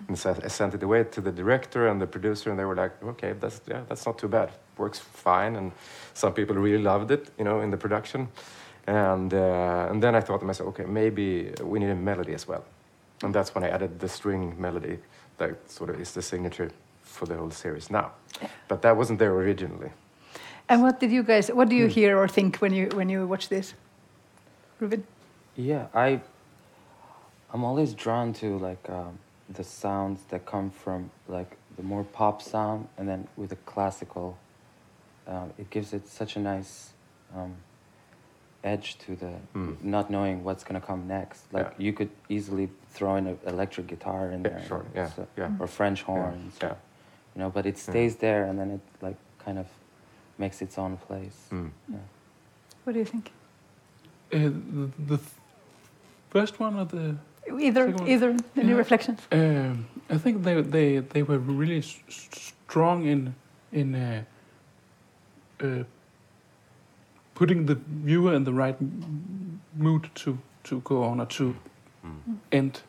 And 0.06 0.16
so 0.16 0.36
I 0.44 0.48
sent 0.48 0.74
it 0.74 0.82
away 0.84 1.02
to 1.04 1.20
the 1.20 1.32
director 1.32 1.88
and 1.88 2.00
the 2.00 2.06
producer, 2.06 2.50
and 2.50 2.58
they 2.58 2.64
were 2.64 2.76
like, 2.76 3.02
"Okay, 3.02 3.32
that's 3.32 3.62
yeah, 3.66 3.82
that's 3.88 4.06
not 4.06 4.16
too 4.16 4.28
bad. 4.28 4.50
Works 4.78 5.00
fine." 5.00 5.56
And 5.56 5.72
some 6.14 6.34
people 6.34 6.54
really 6.54 6.82
loved 6.82 7.10
it, 7.10 7.30
you 7.36 7.44
know, 7.44 7.62
in 7.62 7.70
the 7.70 7.76
production. 7.76 8.28
And 8.86 9.34
uh, 9.34 9.88
and 9.90 10.00
then 10.00 10.14
I 10.14 10.20
thought 10.20 10.38
to 10.38 10.46
myself, 10.46 10.68
"Okay, 10.68 10.84
maybe 10.84 11.52
we 11.64 11.80
need 11.80 11.90
a 11.90 11.96
melody 11.96 12.34
as 12.34 12.46
well." 12.46 12.64
And 13.22 13.34
that's 13.34 13.54
when 13.54 13.64
I 13.64 13.68
added 13.68 14.00
the 14.00 14.08
string 14.08 14.54
melody 14.58 14.98
that 15.38 15.70
sort 15.70 15.90
of 15.90 16.00
is 16.00 16.12
the 16.12 16.22
signature 16.22 16.70
for 17.02 17.26
the 17.26 17.36
whole 17.36 17.50
series 17.50 17.90
now. 17.90 18.12
But 18.68 18.82
that 18.82 18.96
wasn't 18.96 19.18
there 19.18 19.32
originally. 19.32 19.90
And 20.68 20.82
what 20.82 21.00
did 21.00 21.10
you 21.10 21.22
guys? 21.22 21.48
What 21.48 21.68
do 21.68 21.74
you 21.76 21.86
Hmm. 21.86 21.92
hear 22.00 22.18
or 22.18 22.28
think 22.28 22.56
when 22.58 22.72
you 22.72 22.88
when 22.94 23.08
you 23.10 23.26
watch 23.26 23.48
this? 23.48 23.74
Rubin? 24.80 25.04
Yeah, 25.56 25.86
I 25.94 26.20
I'm 27.52 27.64
always 27.64 27.94
drawn 27.94 28.32
to 28.34 28.58
like 28.58 28.88
um, 28.88 29.18
the 29.48 29.64
sounds 29.64 30.20
that 30.30 30.46
come 30.46 30.70
from 30.70 31.10
like 31.28 31.56
the 31.76 31.82
more 31.82 32.04
pop 32.04 32.40
sound, 32.40 32.86
and 32.96 33.08
then 33.08 33.26
with 33.36 33.50
the 33.50 33.56
classical, 33.66 34.36
uh, 35.26 35.46
it 35.58 35.68
gives 35.70 35.92
it 35.92 36.06
such 36.06 36.36
a 36.36 36.38
nice 36.38 36.92
um, 37.34 37.54
edge 38.62 38.98
to 38.98 39.16
the 39.16 39.32
Mm. 39.54 39.82
not 39.82 40.10
knowing 40.10 40.44
what's 40.44 40.64
gonna 40.64 40.80
come 40.80 41.06
next. 41.08 41.52
Like 41.52 41.66
Yeah. 41.70 41.84
you 41.86 41.92
could 41.92 42.10
easily 42.28 42.68
throw 42.90 43.16
in 43.16 43.26
an 43.26 43.38
electric 43.46 43.86
guitar 43.86 44.30
in 44.30 44.42
Yeah, 44.42 44.50
there, 44.50 44.62
sure, 44.68 44.84
yeah, 44.94 45.08
so- 45.08 45.26
yeah. 45.36 45.50
or 45.60 45.66
French 45.66 46.00
Yeah, 46.00 46.06
horns, 46.06 46.58
yeah. 46.62 46.74
you 47.34 47.40
know. 47.42 47.50
But 47.50 47.64
it 47.66 47.78
stays 47.78 48.16
there, 48.16 48.44
and 48.44 48.58
then 48.58 48.70
it 48.70 48.80
like 49.00 49.16
kind 49.44 49.58
of 49.58 49.66
makes 50.38 50.60
its 50.62 50.78
own 50.78 50.96
place. 50.96 51.48
Mm. 51.50 51.70
Yeah. 51.88 51.98
What 52.84 52.92
do 52.92 52.98
you 52.98 53.04
think? 53.06 53.30
Uh, 54.32 54.38
the, 54.38 54.90
the 55.16 55.18
first 56.30 56.60
one 56.60 56.76
or 56.78 56.84
the 56.84 57.16
Either 57.58 57.88
either 58.06 58.36
any 58.56 58.68
Yeah. 58.68 58.76
reflections? 58.78 59.20
Um, 59.32 59.86
I 60.10 60.18
think 60.18 60.42
they 60.44 60.62
they 60.62 60.98
they 61.00 61.22
were 61.22 61.38
really 61.38 61.78
s- 61.78 61.98
s- 62.08 62.28
strong 62.66 63.04
in 63.06 63.34
in 63.72 63.94
uh, 63.94 64.22
uh, 65.64 65.84
putting 67.40 67.64
the 67.64 67.78
viewer 68.04 68.34
in 68.34 68.44
the 68.44 68.52
right 68.52 68.76
mood 69.74 70.10
to 70.14 70.36
to 70.62 70.80
go 70.80 71.02
on 71.02 71.20
or 71.20 71.26
to 71.26 71.56
mm. 72.04 72.36
end. 72.52 72.82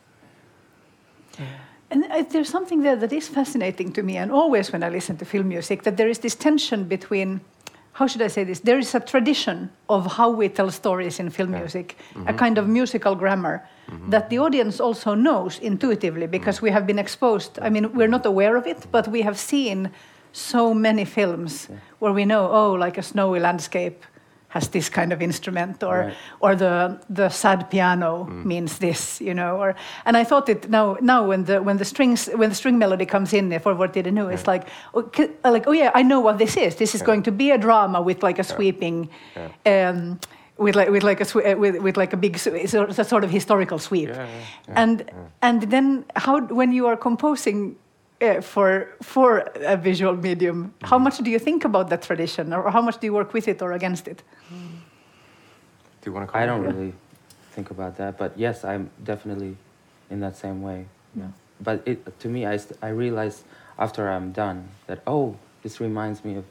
And 1.90 2.04
uh, 2.04 2.22
there's 2.30 2.50
something 2.50 2.82
there 2.82 2.96
that 2.96 3.12
is 3.12 3.28
fascinating 3.28 3.92
to 3.92 4.02
me, 4.02 4.18
and 4.18 4.30
always 4.30 4.72
when 4.72 4.82
I 4.82 4.90
listen 4.90 5.16
to 5.16 5.24
film 5.24 5.48
music, 5.48 5.82
that 5.82 5.96
there 5.96 6.10
is 6.10 6.18
this 6.18 6.34
tension 6.34 6.84
between, 6.84 7.40
how 7.92 8.06
should 8.06 8.22
I 8.22 8.28
say 8.28 8.44
this? 8.44 8.60
There 8.60 8.78
is 8.78 8.94
a 8.94 9.00
tradition 9.00 9.70
of 9.88 10.16
how 10.16 10.28
we 10.30 10.48
tell 10.48 10.70
stories 10.70 11.18
in 11.18 11.30
film 11.30 11.52
Yeah. 11.52 11.60
music, 11.60 11.96
a 12.14 12.18
mm-hmm. 12.18 12.36
kind 12.36 12.58
of 12.58 12.64
mm-hmm. 12.64 12.74
musical 12.74 13.14
grammar 13.14 13.56
mm-hmm. 13.58 14.10
that 14.10 14.28
the 14.28 14.38
audience 14.38 14.84
also 14.84 15.14
knows 15.14 15.58
intuitively 15.60 16.26
because 16.26 16.58
mm. 16.58 16.64
we 16.64 16.70
have 16.72 16.86
been 16.86 16.98
exposed. 16.98 17.58
I 17.66 17.70
mean, 17.70 17.84
we're 17.94 18.10
not 18.10 18.26
aware 18.26 18.56
of 18.56 18.66
it, 18.66 18.80
mm. 18.80 18.90
but 18.90 19.08
we 19.08 19.22
have 19.22 19.36
seen 19.36 19.90
so 20.32 20.74
many 20.74 21.04
films 21.04 21.68
where 22.00 22.12
we 22.12 22.24
know, 22.24 22.50
oh, 22.50 22.72
like 22.84 22.98
a 22.98 23.02
snowy 23.02 23.40
landscape 23.40 24.04
has 24.52 24.68
this 24.68 24.88
kind 24.90 25.12
of 25.12 25.20
instrument, 25.22 25.82
or 25.82 25.96
Right. 25.98 26.14
or 26.40 26.56
the 26.56 26.98
the 27.14 27.28
sad 27.28 27.68
piano 27.70 28.24
means 28.44 28.78
this, 28.78 29.20
you 29.20 29.34
know. 29.34 29.56
Or 29.62 29.74
and 30.04 30.16
I 30.16 30.24
thought 30.24 30.48
it 30.48 30.68
now 30.70 30.96
now 31.00 31.28
when 31.28 31.44
the 31.44 31.60
when 31.62 31.78
the 31.78 31.84
strings 31.84 32.28
when 32.36 32.48
the 32.48 32.54
string 32.54 32.78
melody 32.78 33.06
comes 33.06 33.32
in 33.32 33.58
for 33.60 33.74
Vår 33.74 33.88
tid 33.88 34.06
är 34.06 34.12
nu, 34.12 34.28
it's 34.30 34.46
like 34.52 34.64
okay, 34.94 35.28
like 35.44 35.66
oh 35.66 35.74
yeah, 35.74 35.90
I 36.00 36.02
know 36.02 36.20
what 36.20 36.38
this 36.38 36.56
is. 36.56 36.74
This 36.76 36.94
is 36.94 37.02
going 37.02 37.22
to 37.22 37.32
be 37.32 37.50
a 37.52 37.58
drama 37.58 38.00
with 38.00 38.22
like 38.22 38.40
a 38.40 38.44
sweeping. 38.44 39.08
Um, 39.66 40.18
with 40.58 40.76
like 40.76 40.90
with 40.90 41.02
like 41.02 41.20
a 41.24 41.54
with 41.56 41.76
with 41.82 41.96
like 41.96 42.12
a 42.12 42.16
big 42.16 42.36
it's 42.36 42.74
a, 42.74 43.04
sort 43.04 43.24
of 43.24 43.30
historical 43.30 43.78
sweep, 43.78 44.08
Yeah, 44.08 44.16
yeah, 44.16 44.26
yeah, 44.68 44.82
and 44.82 45.04
and 45.40 45.62
then 45.70 46.04
how 46.14 46.40
when 46.40 46.72
you 46.72 46.86
are 46.86 46.96
composing 46.96 47.74
uh, 48.22 48.40
for 48.40 48.86
for 49.00 49.38
a 49.56 49.76
visual 49.76 50.16
medium, 50.16 50.72
how 50.82 50.96
mm-hmm. 50.96 51.04
much 51.04 51.18
do 51.18 51.30
you 51.30 51.38
think 51.38 51.64
about 51.64 51.88
that 51.90 52.02
tradition, 52.02 52.52
or 52.52 52.70
how 52.70 52.80
much 52.80 52.98
do 53.00 53.06
you 53.06 53.14
work 53.14 53.34
with 53.34 53.48
it 53.48 53.62
or 53.62 53.72
against 53.72 54.08
it? 54.08 54.22
Do 54.50 56.10
you 56.10 56.12
want 56.12 56.30
to? 56.30 56.36
I 56.36 56.46
don't 56.46 56.62
really 56.62 56.92
think 57.54 57.70
about 57.70 57.96
that, 57.96 58.18
but 58.18 58.32
yes, 58.36 58.64
I'm 58.64 58.90
definitely 59.04 59.56
in 60.10 60.20
that 60.20 60.36
same 60.36 60.62
way. 60.62 60.86
Yeah. 61.14 61.26
But 61.60 61.82
it 61.86 62.20
to 62.20 62.28
me, 62.28 62.46
I, 62.46 62.58
I 62.82 62.88
realize 62.88 63.44
after 63.78 64.08
I'm 64.08 64.32
done 64.32 64.68
that 64.86 64.98
oh, 65.06 65.36
this 65.62 65.80
reminds 65.80 66.24
me 66.24 66.36
of 66.36 66.44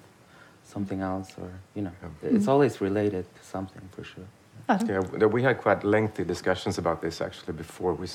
something 0.63 1.01
else, 1.01 1.37
or 1.37 1.49
you 1.75 1.81
know, 1.81 1.91
it's 2.21 2.47
always 2.47 2.81
related 2.81 3.25
to 3.35 3.43
something 3.43 3.81
for 3.91 4.03
sure. 4.03 4.27
Uh-huh. 4.69 5.01
Yeah, 5.19 5.27
we 5.27 5.43
had 5.43 5.57
quite 5.57 5.83
lengthy 5.83 6.23
discussions 6.23 6.77
about 6.77 7.01
this 7.01 7.21
actually 7.21 7.53
before 7.53 7.93
we 7.93 8.07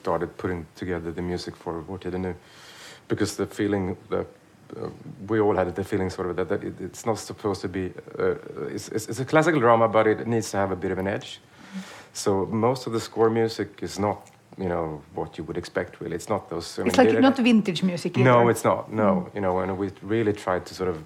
started 0.00 0.36
putting 0.36 0.64
together 0.74 1.12
the 1.12 1.22
music 1.22 1.56
for 1.56 1.72
Vår 1.72 1.98
tid 1.98 2.14
är 2.14 2.18
nu? 2.18 2.34
Because 3.08 3.36
the 3.36 3.46
feeling 3.46 3.96
that 4.10 4.26
uh, 4.76 4.88
we 5.28 5.40
all 5.40 5.56
had 5.56 5.74
the 5.74 5.84
feeling 5.84 6.10
sort 6.10 6.28
of 6.30 6.36
that, 6.36 6.48
that 6.48 6.62
it, 6.64 6.74
it's 6.80 7.06
not 7.06 7.18
supposed 7.18 7.60
to 7.62 7.68
be, 7.68 7.92
uh, 8.18 8.34
it's, 8.70 8.88
it's, 8.88 9.08
it's 9.08 9.20
a 9.20 9.24
classical 9.24 9.60
drama, 9.60 9.88
but 9.88 10.06
it 10.06 10.26
needs 10.26 10.50
to 10.50 10.56
have 10.58 10.70
a 10.72 10.76
bit 10.76 10.90
of 10.90 10.98
an 10.98 11.06
edge. 11.06 11.40
So 12.12 12.46
most 12.46 12.86
of 12.86 12.92
the 12.92 13.00
score 13.00 13.30
music 13.30 13.82
is 13.82 13.98
not, 13.98 14.28
you 14.58 14.68
know, 14.68 15.00
what 15.14 15.38
you 15.38 15.44
would 15.44 15.56
expect 15.56 16.00
really. 16.00 16.16
It's 16.16 16.28
not 16.28 16.50
those. 16.50 16.78
I 16.78 16.82
It's 16.86 16.98
mean, 16.98 17.06
like 17.06 17.14
they- 17.14 17.20
not 17.20 17.36
vintage 17.38 17.82
music 17.82 18.18
either. 18.18 18.24
no, 18.30 18.48
it's 18.50 18.64
not. 18.64 18.92
No, 18.92 19.30
you 19.34 19.40
know, 19.40 19.58
and 19.60 19.78
we 19.78 19.90
really 20.02 20.32
tried 20.32 20.66
to 20.66 20.74
sort 20.74 20.90
of 20.90 20.96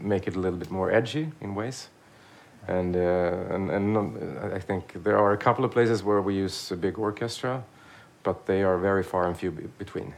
make 0.00 0.26
it 0.28 0.36
a 0.36 0.38
little 0.38 0.58
bit 0.58 0.70
more 0.70 0.90
edgy 0.90 1.30
in 1.40 1.54
ways. 1.54 1.88
And 2.68 2.96
uh, 2.96 3.54
and 3.54 3.70
and 3.70 4.54
I 4.54 4.58
think 4.60 5.02
there 5.04 5.18
are 5.18 5.32
a 5.32 5.36
couple 5.36 5.64
of 5.64 5.70
places 5.70 6.02
where 6.02 6.20
we 6.22 6.34
use 6.34 6.72
a 6.72 6.76
big 6.76 6.98
orchestra, 6.98 7.62
but 8.22 8.46
they 8.46 8.62
are 8.64 8.78
very 8.78 9.02
far 9.02 9.26
and 9.26 9.36
few 9.36 9.50
between. 9.78 10.14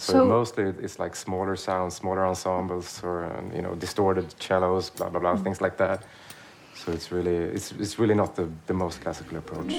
So, 0.00 0.12
So- 0.12 0.24
mostly 0.24 0.64
it's 0.84 0.98
like 0.98 1.14
smaller 1.14 1.56
sounds, 1.56 1.94
smaller 1.96 2.24
ensembles, 2.26 3.04
or 3.04 3.24
um, 3.24 3.52
you 3.54 3.60
know, 3.60 3.74
distorted 3.74 4.34
cellos, 4.40 4.90
blah 4.90 5.10
blah 5.10 5.20
blah, 5.20 5.36
things 5.36 5.60
like 5.60 5.76
that. 5.76 6.02
So 6.74 6.92
it's 6.92 7.12
really 7.12 7.36
it's 7.56 7.72
it's 7.72 7.98
really 7.98 8.14
not 8.14 8.34
the, 8.34 8.48
the 8.66 8.74
most 8.74 9.00
classical 9.02 9.36
approach. 9.38 9.74